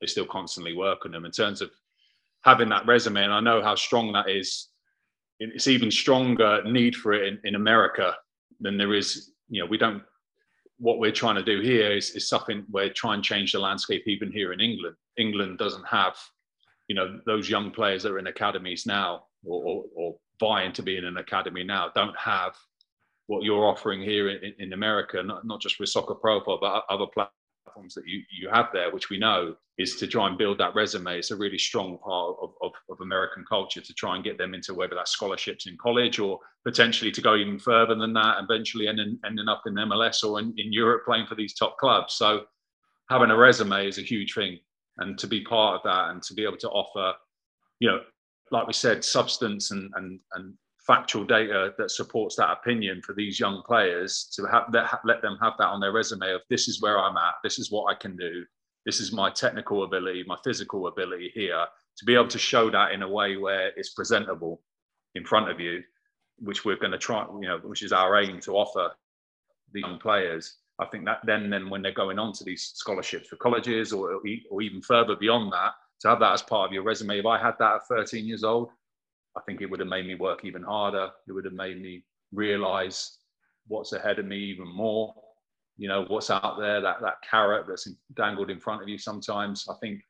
they 0.00 0.06
still 0.06 0.26
constantly 0.26 0.76
work 0.76 1.06
on 1.06 1.12
them. 1.12 1.24
In 1.24 1.30
terms 1.30 1.62
of 1.62 1.70
having 2.42 2.68
that 2.70 2.86
resume, 2.86 3.24
and 3.24 3.32
I 3.32 3.40
know 3.40 3.62
how 3.62 3.74
strong 3.74 4.12
that 4.12 4.28
is. 4.28 4.68
It's 5.42 5.68
even 5.68 5.90
stronger 5.90 6.62
need 6.64 6.94
for 6.94 7.14
it 7.14 7.26
in, 7.26 7.40
in 7.44 7.54
America 7.54 8.14
than 8.60 8.76
there 8.76 8.92
is. 8.92 9.32
You 9.48 9.62
know, 9.62 9.66
we 9.66 9.78
don't 9.78 10.02
what 10.80 10.98
we're 10.98 11.12
trying 11.12 11.36
to 11.36 11.42
do 11.42 11.60
here 11.60 11.92
is, 11.92 12.10
is 12.10 12.28
something 12.28 12.64
we're 12.70 12.92
trying 12.92 13.22
to 13.22 13.28
change 13.28 13.52
the 13.52 13.58
landscape 13.58 14.02
even 14.06 14.32
here 14.32 14.52
in 14.52 14.60
England. 14.60 14.96
England 15.18 15.58
doesn't 15.58 15.86
have, 15.86 16.16
you 16.88 16.94
know, 16.94 17.20
those 17.26 17.50
young 17.50 17.70
players 17.70 18.02
that 18.02 18.12
are 18.12 18.18
in 18.18 18.26
academies 18.26 18.86
now 18.86 19.24
or, 19.44 19.62
or, 19.62 19.84
or 19.94 20.16
vying 20.40 20.72
to 20.72 20.82
be 20.82 20.96
in 20.96 21.04
an 21.04 21.18
academy 21.18 21.62
now 21.62 21.90
don't 21.94 22.18
have 22.18 22.56
what 23.26 23.44
you're 23.44 23.66
offering 23.66 24.00
here 24.00 24.30
in, 24.30 24.54
in 24.58 24.72
America, 24.72 25.22
not, 25.22 25.46
not 25.46 25.60
just 25.60 25.78
with 25.78 25.90
Soccer 25.90 26.14
Profile, 26.14 26.58
but 26.60 26.84
other 26.88 27.06
platforms 27.64 27.94
that 27.94 28.06
you, 28.06 28.22
you 28.30 28.48
have 28.50 28.66
there, 28.72 28.92
which 28.92 29.10
we 29.10 29.18
know 29.18 29.54
is 29.78 29.96
to 29.96 30.06
try 30.06 30.28
and 30.28 30.36
build 30.36 30.58
that 30.58 30.74
resume. 30.74 31.18
It's 31.18 31.30
a 31.30 31.36
really 31.36 31.58
strong 31.58 31.98
part 31.98 32.36
of, 32.42 32.52
of, 32.62 32.72
of 32.90 33.00
American 33.00 33.44
culture 33.48 33.80
to 33.80 33.94
try 33.94 34.14
and 34.14 34.24
get 34.24 34.38
them 34.38 34.54
into 34.54 34.74
whether 34.74 34.94
that's 34.94 35.12
scholarships 35.12 35.66
in 35.66 35.76
college 35.80 36.18
or 36.18 36.38
potentially 36.66 37.10
to 37.12 37.20
go 37.20 37.36
even 37.36 37.58
further 37.58 37.94
than 37.94 38.12
that, 38.14 38.42
eventually 38.42 38.88
ending, 38.88 39.18
ending 39.24 39.48
up 39.48 39.62
in 39.66 39.74
MLS 39.74 40.22
or 40.22 40.38
in, 40.38 40.52
in 40.58 40.72
Europe 40.72 41.04
playing 41.04 41.26
for 41.26 41.34
these 41.34 41.54
top 41.54 41.78
clubs. 41.78 42.14
So 42.14 42.42
having 43.08 43.30
a 43.30 43.36
resume 43.36 43.86
is 43.86 43.98
a 43.98 44.02
huge 44.02 44.34
thing. 44.34 44.58
And 44.98 45.18
to 45.18 45.26
be 45.26 45.42
part 45.42 45.76
of 45.76 45.82
that 45.84 46.10
and 46.10 46.22
to 46.24 46.34
be 46.34 46.44
able 46.44 46.58
to 46.58 46.68
offer, 46.68 47.14
you 47.78 47.88
know, 47.88 48.00
like 48.50 48.66
we 48.66 48.72
said, 48.72 49.04
substance 49.04 49.70
and, 49.70 49.90
and, 49.94 50.20
and 50.34 50.54
factual 50.86 51.24
data 51.24 51.74
that 51.78 51.90
supports 51.90 52.36
that 52.36 52.50
opinion 52.50 53.02
for 53.02 53.12
these 53.12 53.38
young 53.38 53.62
players 53.66 54.28
to 54.34 54.44
have 54.46 54.64
let, 54.72 54.86
let 55.04 55.22
them 55.22 55.36
have 55.40 55.54
that 55.58 55.68
on 55.68 55.80
their 55.80 55.92
resume 55.92 56.32
of 56.32 56.40
this 56.48 56.68
is 56.68 56.80
where 56.80 56.98
I'm 56.98 57.16
at, 57.16 57.34
this 57.42 57.58
is 57.58 57.70
what 57.70 57.92
I 57.92 57.94
can 57.94 58.16
do, 58.16 58.44
this 58.86 59.00
is 59.00 59.12
my 59.12 59.30
technical 59.30 59.84
ability, 59.84 60.24
my 60.26 60.38
physical 60.42 60.86
ability 60.86 61.30
here, 61.34 61.66
to 61.98 62.04
be 62.04 62.14
able 62.14 62.28
to 62.28 62.38
show 62.38 62.70
that 62.70 62.92
in 62.92 63.02
a 63.02 63.08
way 63.08 63.36
where 63.36 63.72
it's 63.76 63.90
presentable 63.90 64.62
in 65.14 65.24
front 65.24 65.50
of 65.50 65.60
you, 65.60 65.82
which 66.38 66.64
we're 66.64 66.76
going 66.76 66.92
to 66.92 66.98
try, 66.98 67.26
you 67.40 67.48
know, 67.48 67.58
which 67.58 67.82
is 67.82 67.92
our 67.92 68.20
aim 68.20 68.40
to 68.40 68.52
offer 68.52 68.90
the 69.72 69.80
young 69.80 69.98
players. 69.98 70.56
I 70.78 70.86
think 70.86 71.04
that 71.04 71.20
then, 71.26 71.50
then 71.50 71.68
when 71.68 71.82
they're 71.82 71.92
going 71.92 72.18
on 72.18 72.32
to 72.34 72.44
these 72.44 72.72
scholarships 72.74 73.28
for 73.28 73.36
colleges 73.36 73.92
or, 73.92 74.20
or 74.50 74.62
even 74.62 74.80
further 74.80 75.14
beyond 75.14 75.52
that, 75.52 75.72
to 76.00 76.08
have 76.08 76.20
that 76.20 76.32
as 76.32 76.42
part 76.42 76.68
of 76.68 76.72
your 76.72 76.82
resume. 76.82 77.18
If 77.18 77.26
I 77.26 77.38
had 77.38 77.54
that 77.58 77.74
at 77.76 77.86
13 77.86 78.26
years 78.26 78.44
old, 78.44 78.70
I 79.36 79.40
think 79.46 79.60
it 79.60 79.70
would 79.70 79.80
have 79.80 79.88
made 79.88 80.06
me 80.06 80.14
work 80.14 80.44
even 80.44 80.62
harder. 80.62 81.10
It 81.28 81.32
would 81.32 81.44
have 81.44 81.54
made 81.54 81.80
me 81.80 82.04
realize 82.32 83.18
what's 83.68 83.92
ahead 83.92 84.18
of 84.18 84.26
me 84.26 84.36
even 84.36 84.68
more. 84.68 85.14
You 85.76 85.88
know, 85.88 86.04
what's 86.08 86.30
out 86.30 86.58
there, 86.58 86.80
that, 86.80 87.00
that 87.00 87.22
carrot 87.28 87.66
that's 87.68 87.88
dangled 88.14 88.50
in 88.50 88.60
front 88.60 88.82
of 88.82 88.88
you 88.88 88.98
sometimes. 88.98 89.66
I 89.68 89.74
think, 89.80 90.02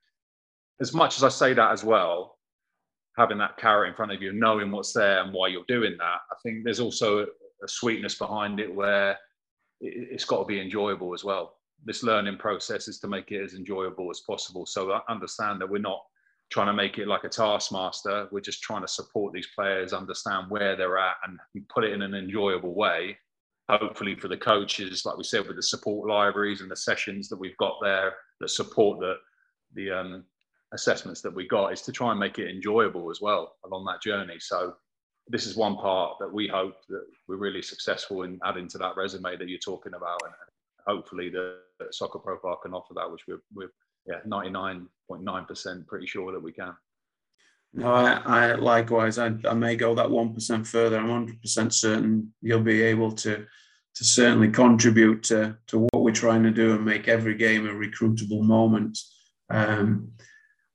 as 0.80 0.92
much 0.94 1.16
as 1.16 1.24
I 1.24 1.28
say 1.28 1.54
that 1.54 1.70
as 1.70 1.84
well, 1.84 2.38
having 3.16 3.38
that 3.38 3.56
carrot 3.58 3.90
in 3.90 3.94
front 3.94 4.12
of 4.12 4.22
you, 4.22 4.32
knowing 4.32 4.70
what's 4.70 4.92
there 4.92 5.22
and 5.22 5.32
why 5.32 5.48
you're 5.48 5.64
doing 5.68 5.96
that, 5.98 6.18
I 6.30 6.34
think 6.42 6.64
there's 6.64 6.80
also 6.80 7.26
a 7.62 7.68
sweetness 7.68 8.16
behind 8.16 8.58
it 8.58 8.74
where 8.74 9.18
it's 9.80 10.24
got 10.24 10.40
to 10.40 10.44
be 10.46 10.60
enjoyable 10.60 11.14
as 11.14 11.24
well. 11.24 11.56
This 11.84 12.02
learning 12.02 12.38
process 12.38 12.88
is 12.88 12.98
to 13.00 13.08
make 13.08 13.30
it 13.30 13.42
as 13.42 13.54
enjoyable 13.54 14.10
as 14.10 14.20
possible. 14.20 14.66
So 14.66 14.92
I 14.92 15.00
understand 15.08 15.60
that 15.60 15.70
we're 15.70 15.78
not 15.78 16.02
trying 16.50 16.66
to 16.66 16.72
make 16.72 16.98
it 16.98 17.06
like 17.08 17.24
a 17.24 17.28
taskmaster. 17.28 18.28
We're 18.30 18.40
just 18.40 18.62
trying 18.62 18.82
to 18.82 18.88
support 18.88 19.32
these 19.32 19.48
players, 19.54 19.92
understand 19.92 20.50
where 20.50 20.76
they're 20.76 20.98
at, 20.98 21.16
and 21.26 21.38
put 21.68 21.84
it 21.84 21.92
in 21.92 22.02
an 22.02 22.14
enjoyable 22.14 22.74
way. 22.74 23.16
Hopefully, 23.68 24.16
for 24.16 24.28
the 24.28 24.36
coaches, 24.36 25.04
like 25.04 25.16
we 25.16 25.24
said, 25.24 25.46
with 25.46 25.56
the 25.56 25.62
support 25.62 26.08
libraries 26.08 26.60
and 26.60 26.70
the 26.70 26.76
sessions 26.76 27.28
that 27.28 27.38
we've 27.38 27.56
got 27.58 27.76
there 27.82 28.14
that 28.40 28.50
support 28.50 28.98
the 28.98 29.14
the 29.74 29.90
um, 29.90 30.24
assessments 30.72 31.20
that 31.20 31.32
we 31.32 31.46
got, 31.46 31.72
is 31.72 31.82
to 31.82 31.92
try 31.92 32.10
and 32.10 32.18
make 32.18 32.40
it 32.40 32.50
enjoyable 32.50 33.10
as 33.10 33.20
well 33.20 33.54
along 33.64 33.84
that 33.84 34.02
journey. 34.02 34.38
So, 34.40 34.74
this 35.28 35.46
is 35.46 35.56
one 35.56 35.76
part 35.76 36.16
that 36.18 36.32
we 36.32 36.48
hope 36.48 36.74
that 36.88 37.06
we're 37.28 37.36
really 37.36 37.62
successful 37.62 38.22
in 38.22 38.40
adding 38.44 38.66
to 38.68 38.78
that 38.78 38.96
resume 38.96 39.36
that 39.36 39.48
you're 39.48 39.60
talking 39.60 39.94
about, 39.94 40.18
and, 40.24 40.34
hopefully 40.86 41.28
the 41.28 41.58
soccer 41.90 42.18
profile 42.18 42.58
can 42.62 42.74
offer 42.74 42.94
that, 42.94 43.10
which 43.10 43.22
we're, 43.28 43.42
we're 43.54 43.72
yeah 44.06 44.20
99.9% 44.26 45.86
pretty 45.86 46.06
sure 46.06 46.32
that 46.32 46.42
we 46.42 46.52
can. 46.52 46.74
No, 47.72 47.92
I, 47.92 48.20
I 48.24 48.54
likewise, 48.54 49.18
I, 49.18 49.32
I 49.48 49.54
may 49.54 49.76
go 49.76 49.94
that 49.94 50.10
one 50.10 50.34
percent 50.34 50.66
further. 50.66 50.98
I'm 50.98 51.08
100 51.08 51.40
percent 51.40 51.72
certain 51.72 52.32
you'll 52.42 52.60
be 52.60 52.82
able 52.82 53.12
to 53.12 53.46
to 53.94 54.04
certainly 54.04 54.50
contribute 54.50 55.22
to 55.24 55.56
to 55.68 55.78
what 55.78 56.02
we're 56.02 56.12
trying 56.12 56.42
to 56.42 56.50
do 56.50 56.74
and 56.74 56.84
make 56.84 57.06
every 57.06 57.34
game 57.34 57.66
a 57.66 57.72
recruitable 57.72 58.42
moment. 58.42 58.98
Um, 59.50 60.12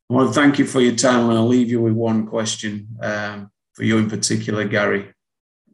I 0.10 0.14
want 0.14 0.34
to 0.34 0.40
thank 0.40 0.60
you 0.60 0.66
for 0.66 0.82
your 0.82 0.96
time, 0.96 1.30
and 1.30 1.38
I'll 1.38 1.48
leave 1.48 1.70
you 1.70 1.82
with 1.82 1.94
one 1.94 2.28
question 2.28 2.88
um, 3.02 3.52
for 3.74 3.84
you 3.84 3.98
in 3.98 4.10
particular, 4.10 4.66
Garry. 4.66 5.12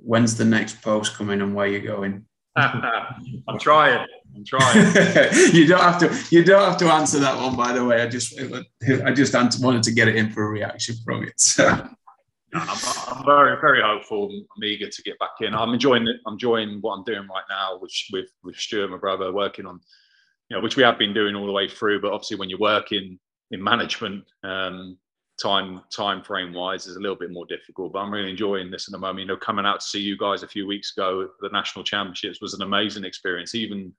When's 0.03 0.37
the 0.37 0.45
next 0.45 0.81
post 0.81 1.15
coming, 1.15 1.41
and 1.41 1.53
where 1.53 1.67
you 1.67 1.81
going? 1.81 2.25
I'm 2.55 3.59
trying. 3.59 4.05
I'm 4.35 4.45
trying. 4.45 4.85
you 5.53 5.67
don't 5.67 5.81
have 5.81 5.99
to. 5.99 6.35
You 6.35 6.43
don't 6.43 6.63
have 6.63 6.77
to 6.77 6.85
answer 6.85 7.19
that 7.19 7.37
one, 7.37 7.55
by 7.55 7.73
the 7.73 7.83
way. 7.83 8.01
I 8.01 8.07
just, 8.07 8.39
I 9.05 9.11
just 9.11 9.63
wanted 9.63 9.83
to 9.83 9.91
get 9.91 10.07
it 10.07 10.15
in 10.15 10.31
for 10.31 10.43
a 10.43 10.49
reaction 10.49 10.95
from 11.03 11.23
it. 11.23 11.39
So. 11.39 11.87
I'm, 12.53 12.67
I'm, 13.07 13.25
very, 13.25 13.59
very 13.61 13.81
hopeful. 13.81 14.29
I'm 14.29 14.63
eager 14.63 14.89
to 14.89 15.01
get 15.03 15.17
back 15.19 15.39
in. 15.39 15.55
I'm 15.55 15.73
enjoying 15.73 16.05
it. 16.05 16.17
I'm 16.27 16.33
enjoying 16.33 16.79
what 16.81 16.95
I'm 16.95 17.03
doing 17.05 17.27
right 17.27 17.45
now, 17.49 17.77
which 17.79 18.09
with 18.11 18.29
with 18.43 18.57
Stuart, 18.57 18.91
my 18.91 18.97
brother, 18.97 19.31
working 19.31 19.65
on, 19.65 19.79
you 20.49 20.57
know, 20.57 20.61
which 20.61 20.75
we 20.75 20.83
have 20.83 20.99
been 20.99 21.13
doing 21.13 21.35
all 21.35 21.45
the 21.45 21.51
way 21.53 21.69
through. 21.69 22.01
But 22.01 22.11
obviously, 22.11 22.37
when 22.37 22.49
you're 22.49 22.59
working 22.59 23.19
in 23.51 23.63
management, 23.63 24.25
um, 24.43 24.97
time 25.41 25.81
time 25.95 26.23
frame 26.23 26.53
wise 26.53 26.87
is 26.87 26.95
a 26.95 26.99
little 26.99 27.15
bit 27.15 27.31
more 27.31 27.45
difficult. 27.45 27.93
But 27.93 27.99
I'm 27.99 28.13
really 28.13 28.29
enjoying 28.29 28.71
this 28.71 28.87
at 28.87 28.91
the 28.91 28.97
moment. 28.97 29.19
You 29.19 29.25
know, 29.27 29.37
coming 29.37 29.65
out 29.65 29.79
to 29.81 29.85
see 29.85 29.99
you 29.99 30.17
guys 30.17 30.43
a 30.43 30.47
few 30.47 30.67
weeks 30.67 30.93
ago, 30.95 31.29
the 31.41 31.49
national 31.49 31.83
championships 31.83 32.41
was 32.41 32.53
an 32.53 32.61
amazing 32.61 33.03
experience. 33.03 33.55
Even, 33.55 33.93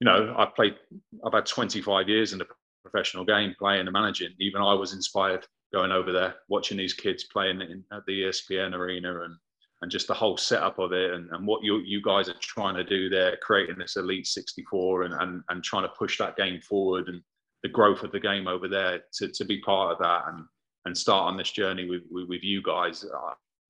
you 0.00 0.04
know, 0.04 0.34
i've 0.38 0.54
played. 0.54 0.76
I've 1.24 1.34
had 1.34 1.46
25 1.46 2.08
years 2.08 2.32
in 2.32 2.38
the 2.38 2.46
professional 2.82 3.24
game, 3.24 3.54
playing 3.58 3.82
and 3.82 3.92
managing. 3.92 4.34
Even 4.38 4.62
I 4.62 4.74
was 4.74 4.92
inspired 4.94 5.46
going 5.72 5.92
over 5.92 6.12
there, 6.12 6.34
watching 6.48 6.76
these 6.76 6.94
kids 6.94 7.24
playing 7.24 7.60
in, 7.60 7.84
at 7.92 8.04
the 8.06 8.22
ESPN 8.22 8.74
arena 8.74 9.22
and 9.22 9.36
and 9.82 9.90
just 9.90 10.08
the 10.08 10.14
whole 10.14 10.36
setup 10.36 10.78
of 10.78 10.92
it 10.92 11.12
and, 11.12 11.30
and 11.30 11.46
what 11.46 11.64
you 11.64 11.78
you 11.78 12.02
guys 12.02 12.28
are 12.28 12.34
trying 12.40 12.74
to 12.74 12.84
do 12.84 13.08
there, 13.08 13.38
creating 13.42 13.78
this 13.78 13.96
elite 13.96 14.26
64 14.26 15.04
and, 15.04 15.14
and 15.14 15.42
and 15.48 15.64
trying 15.64 15.84
to 15.84 15.94
push 15.98 16.18
that 16.18 16.36
game 16.36 16.60
forward 16.60 17.08
and 17.08 17.22
the 17.62 17.68
growth 17.68 18.02
of 18.02 18.12
the 18.12 18.20
game 18.20 18.48
over 18.48 18.68
there 18.68 19.00
to, 19.14 19.28
to 19.28 19.44
be 19.44 19.60
part 19.60 19.92
of 19.92 19.98
that 19.98 20.24
and 20.28 20.44
and 20.86 20.96
start 20.96 21.26
on 21.26 21.36
this 21.36 21.50
journey 21.50 21.88
with 21.88 22.02
with, 22.10 22.28
with 22.28 22.42
you 22.42 22.62
guys. 22.62 23.04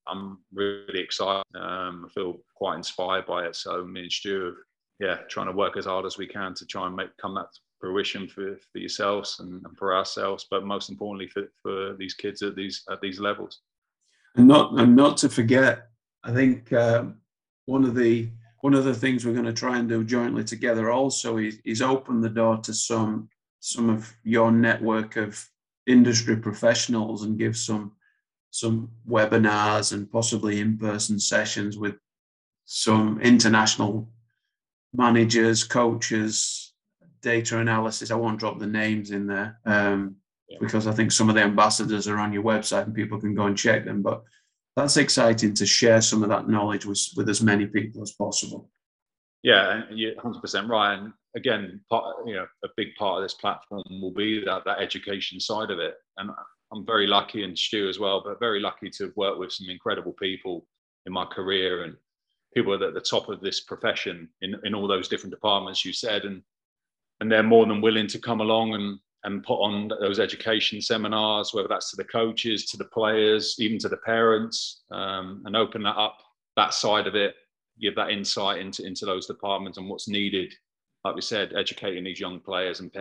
I'm 0.07 0.39
really 0.53 1.01
excited. 1.01 1.45
Um, 1.55 2.07
I 2.07 2.13
feel 2.13 2.41
quite 2.57 2.77
inspired 2.77 3.27
by 3.27 3.47
it. 3.47 3.55
So 3.55 3.85
me 3.85 4.03
and 4.03 4.13
Stu, 4.13 4.57
yeah, 4.99 5.19
trying 5.29 5.47
to 5.47 5.53
work 5.53 5.77
as 5.77 5.85
hard 5.85 6.07
as 6.07 6.19
we 6.19 6.27
can 6.27 6.55
to 6.55 6.67
try 6.67 6.87
and 6.87 6.97
make 6.97 7.11
come 7.21 7.35
that 7.35 7.49
fruition 7.81 8.29
for, 8.29 8.57
for 8.73 8.79
yourselves 8.79 9.39
and, 9.41 9.65
and, 9.65 9.77
for 9.79 9.97
ourselves, 9.97 10.47
but 10.51 10.67
most 10.67 10.91
importantly 10.91 11.29
for, 11.29 11.45
for 11.63 11.97
these 11.99 12.15
kids 12.15 12.43
at 12.43 12.57
these 12.57 12.83
at 12.91 13.01
these 13.01 13.21
levels. 13.21 13.61
And 14.37 14.47
not 14.47 14.79
and 14.79 14.95
not 14.95 15.17
to 15.19 15.29
forget, 15.29 15.89
I 16.25 16.33
think 16.33 16.73
um, 16.73 17.17
one 17.67 17.85
of 17.85 17.95
the 17.95 18.31
one 18.61 18.75
of 18.75 18.85
the 18.85 18.95
things 18.95 19.25
we're 19.25 19.33
going 19.33 19.45
to 19.47 19.53
try 19.53 19.79
and 19.79 19.89
do 19.89 20.05
jointly 20.05 20.45
together 20.45 20.91
also 20.91 21.39
is, 21.39 21.59
is 21.65 21.81
open 21.81 22.21
the 22.21 22.29
door 22.29 22.59
to 22.59 22.75
some 22.75 23.29
some 23.61 23.91
of 23.91 24.13
your 24.25 24.51
network 24.51 25.17
of 25.17 25.47
industry 25.87 26.37
professionals 26.37 27.25
and 27.25 27.39
give 27.39 27.57
some 27.57 27.93
some 28.53 28.91
webinars 29.09 29.93
and 29.93 30.11
possibly 30.11 30.61
in-person 30.61 31.21
sessions 31.21 31.79
with 31.79 31.95
some 32.65 33.21
international 33.21 34.09
managers, 34.93 35.63
coaches, 35.63 36.73
data 37.23 37.59
analysis. 37.59 38.11
I 38.11 38.17
won't 38.17 38.41
drop 38.41 38.59
the 38.59 38.67
names 38.67 39.13
in 39.13 39.29
there 39.29 39.61
um, 39.67 40.17
yeah. 40.49 40.59
because 40.61 40.89
I 40.89 40.93
think 40.93 41.13
some 41.13 41.29
of 41.29 41.37
the 41.37 41.43
ambassadors 41.43 42.09
are 42.09 42.19
on 42.19 42.33
your 42.33 42.43
website 42.43 42.85
and 42.85 42.95
people 42.95 43.21
can 43.21 43.35
go 43.35 43.47
and 43.47 43.57
check 43.57 43.85
them. 43.85 44.03
But 44.03 44.25
that's 44.75 44.97
exciting 44.97 45.55
to 45.55 45.67
share 45.67 46.01
some 46.01 46.25
of 46.25 46.29
that 46.31 46.49
knowledge 46.49 46.87
with, 46.87 47.01
with 47.17 47.29
as 47.29 47.43
many 47.43 47.67
people 47.67 48.03
as 48.03 48.13
possible. 48.13 48.69
Yeah, 49.43 49.83
you're 49.91 50.17
100% 50.17 50.69
right. 50.69 50.99
And 50.99 51.13
again, 51.37 51.81
part, 51.89 52.17
you 52.27 52.35
know, 52.35 52.47
a 52.65 52.69
big 52.77 52.89
part 52.99 53.19
of 53.19 53.23
this 53.23 53.35
platform 53.35 53.83
will 53.89 54.13
be 54.13 54.45
that 54.45 54.65
that 54.65 54.81
education 54.81 55.41
side 55.41 55.71
of 55.71 55.79
it. 55.79 55.95
And 56.17 56.31
I'm 56.73 56.87
very 56.87 57.07
lucky, 57.07 57.45
and 57.45 57.59
Stu 57.59 57.89
as 57.89 57.99
well, 57.99 58.23
but 58.25 58.41
very 58.41 58.61
lucky 58.61 58.91
to 58.91 59.13
work 59.17 59.39
with 59.39 59.53
some 59.53 59.69
incredible 59.69 60.13
people 60.13 60.67
in 61.07 61.13
my 61.13 61.25
career 61.25 61.85
and 61.85 61.97
people 62.55 62.75
at 62.75 62.95
the 62.95 63.01
top 63.01 63.29
of 63.29 63.41
this 63.41 63.61
profession 63.61 64.29
in, 64.43 64.55
in 64.65 64.75
all 64.75 64.89
those 64.89 65.09
different 65.09 65.33
departments 65.33 65.85
you 65.85 65.93
said. 65.93 66.25
And 66.25 66.43
and 67.21 67.31
they're 67.31 67.43
more 67.43 67.67
than 67.67 67.83
willing 67.83 68.07
to 68.09 68.19
come 68.19 68.41
along 68.41 68.75
and 68.75 68.99
and 69.25 69.45
put 69.45 69.61
on 69.61 69.91
those 70.01 70.19
education 70.19 70.81
seminars, 70.81 71.53
whether 71.53 71.69
that's 71.69 71.91
to 71.91 71.97
the 71.97 72.05
coaches, 72.05 72.65
to 72.67 72.79
the 72.79 72.87
players, 72.87 73.57
even 73.59 73.79
to 73.79 73.89
the 73.89 73.99
parents, 73.99 74.83
um, 74.91 75.43
and 75.45 75.55
open 75.57 75.83
that 75.83 75.97
up, 75.97 76.17
that 76.57 76.73
side 76.73 77.07
of 77.07 77.15
it, 77.15 77.35
give 77.81 77.95
that 77.97 78.11
insight 78.11 78.61
into, 78.61 78.83
into 78.83 79.05
those 79.05 79.27
departments 79.27 79.77
and 79.77 79.89
what's 79.89 80.09
needed. 80.09 80.55
Like 81.05 81.15
we 81.15 81.23
said, 81.23 81.55
educating 81.57 82.05
these 82.05 82.21
young 82.21 82.41
players 82.41 82.81
and 82.81 82.93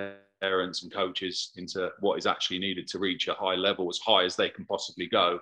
parents 0.41 0.83
and 0.83 0.93
coaches 0.93 1.51
into 1.57 1.89
what 1.99 2.17
is 2.17 2.25
actually 2.25 2.59
needed 2.59 2.87
to 2.87 2.99
reach 2.99 3.27
a 3.27 3.33
high 3.33 3.55
level, 3.55 3.89
as 3.89 3.99
high 3.99 4.23
as 4.23 4.35
they 4.35 4.49
can 4.49 4.65
possibly 4.65 5.07
go, 5.07 5.39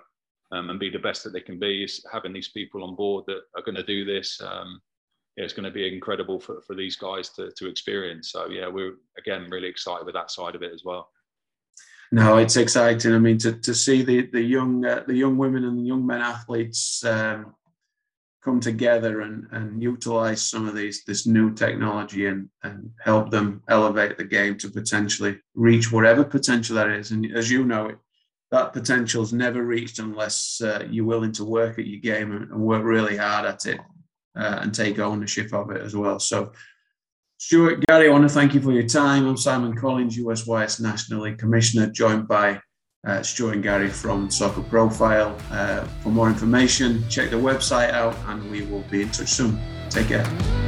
um, 0.50 0.70
and 0.70 0.80
be 0.80 0.90
the 0.90 0.98
best 0.98 1.22
that 1.24 1.32
they 1.32 1.40
can 1.40 1.58
be. 1.58 1.84
Is 1.84 2.04
having 2.12 2.32
these 2.32 2.48
people 2.48 2.82
on 2.82 2.96
board 2.96 3.24
that 3.26 3.42
are 3.56 3.62
going 3.62 3.76
to 3.76 3.82
do 3.82 4.04
this. 4.04 4.40
Um, 4.40 4.80
yeah, 5.36 5.44
it's 5.44 5.52
going 5.52 5.64
to 5.64 5.70
be 5.70 5.92
incredible 5.92 6.40
for, 6.40 6.60
for 6.62 6.74
these 6.74 6.96
guys 6.96 7.28
to, 7.30 7.52
to 7.52 7.68
experience. 7.68 8.32
So 8.32 8.48
yeah, 8.48 8.66
we're 8.66 8.94
again 9.16 9.48
really 9.50 9.68
excited 9.68 10.04
with 10.04 10.14
that 10.16 10.32
side 10.32 10.56
of 10.56 10.62
it 10.62 10.72
as 10.72 10.82
well. 10.84 11.10
No, 12.10 12.38
it's 12.38 12.56
exciting. 12.56 13.14
I 13.14 13.18
mean, 13.18 13.38
to, 13.38 13.52
to 13.52 13.74
see 13.74 14.02
the 14.02 14.22
the 14.32 14.40
young 14.40 14.84
uh, 14.84 15.04
the 15.06 15.14
young 15.14 15.36
women 15.36 15.64
and 15.64 15.78
the 15.78 15.82
young 15.82 16.04
men 16.04 16.22
athletes 16.22 17.04
um, 17.04 17.54
come 18.44 18.60
together 18.60 19.22
and, 19.22 19.46
and 19.50 19.82
utilize 19.82 20.40
some 20.40 20.68
of 20.68 20.74
these 20.74 21.04
this 21.04 21.26
new 21.26 21.52
technology 21.52 22.26
and, 22.26 22.48
and 22.62 22.90
help 23.00 23.30
them 23.30 23.62
elevate 23.68 24.16
the 24.16 24.24
game 24.24 24.56
to 24.58 24.70
potentially 24.70 25.38
reach 25.54 25.90
whatever 25.90 26.24
potential 26.24 26.76
that 26.76 26.90
is. 26.90 27.10
And 27.10 27.26
as 27.36 27.50
you 27.50 27.64
know, 27.64 27.92
that 28.50 28.72
potential 28.72 29.22
is 29.22 29.32
never 29.32 29.62
reached 29.62 29.98
unless 29.98 30.60
uh, 30.62 30.86
you're 30.88 31.04
willing 31.04 31.32
to 31.32 31.44
work 31.44 31.78
at 31.78 31.86
your 31.86 32.00
game 32.00 32.32
and, 32.32 32.50
and 32.50 32.60
work 32.60 32.84
really 32.84 33.16
hard 33.16 33.44
at 33.44 33.66
it 33.66 33.80
uh, 34.36 34.60
and 34.62 34.74
take 34.74 34.98
ownership 34.98 35.52
of 35.52 35.70
it 35.70 35.82
as 35.82 35.94
well. 35.94 36.18
So, 36.18 36.52
Stuart, 37.38 37.84
Garry, 37.86 38.08
I 38.08 38.12
want 38.12 38.28
to 38.28 38.34
thank 38.34 38.54
you 38.54 38.60
for 38.60 38.72
your 38.72 38.88
time. 38.88 39.26
I'm 39.26 39.36
Simon 39.36 39.76
Collins, 39.76 40.18
USYS 40.18 40.80
National 40.80 41.22
League 41.22 41.38
Commissioner, 41.38 41.88
joined 41.88 42.26
by 42.26 42.60
uh, 43.08 43.22
Stuart 43.22 43.54
and 43.54 43.62
Garry 43.62 43.88
from 43.88 44.30
Soccer 44.30 44.62
Profile. 44.62 45.36
Uh, 45.50 45.84
for 46.02 46.10
more 46.10 46.28
information, 46.28 47.08
check 47.08 47.30
the 47.30 47.36
website 47.36 47.90
out 47.90 48.14
and 48.26 48.48
we 48.50 48.62
will 48.62 48.84
be 48.90 49.02
in 49.02 49.10
touch 49.10 49.28
soon. 49.28 49.58
Take 49.90 50.08
care. 50.08 50.67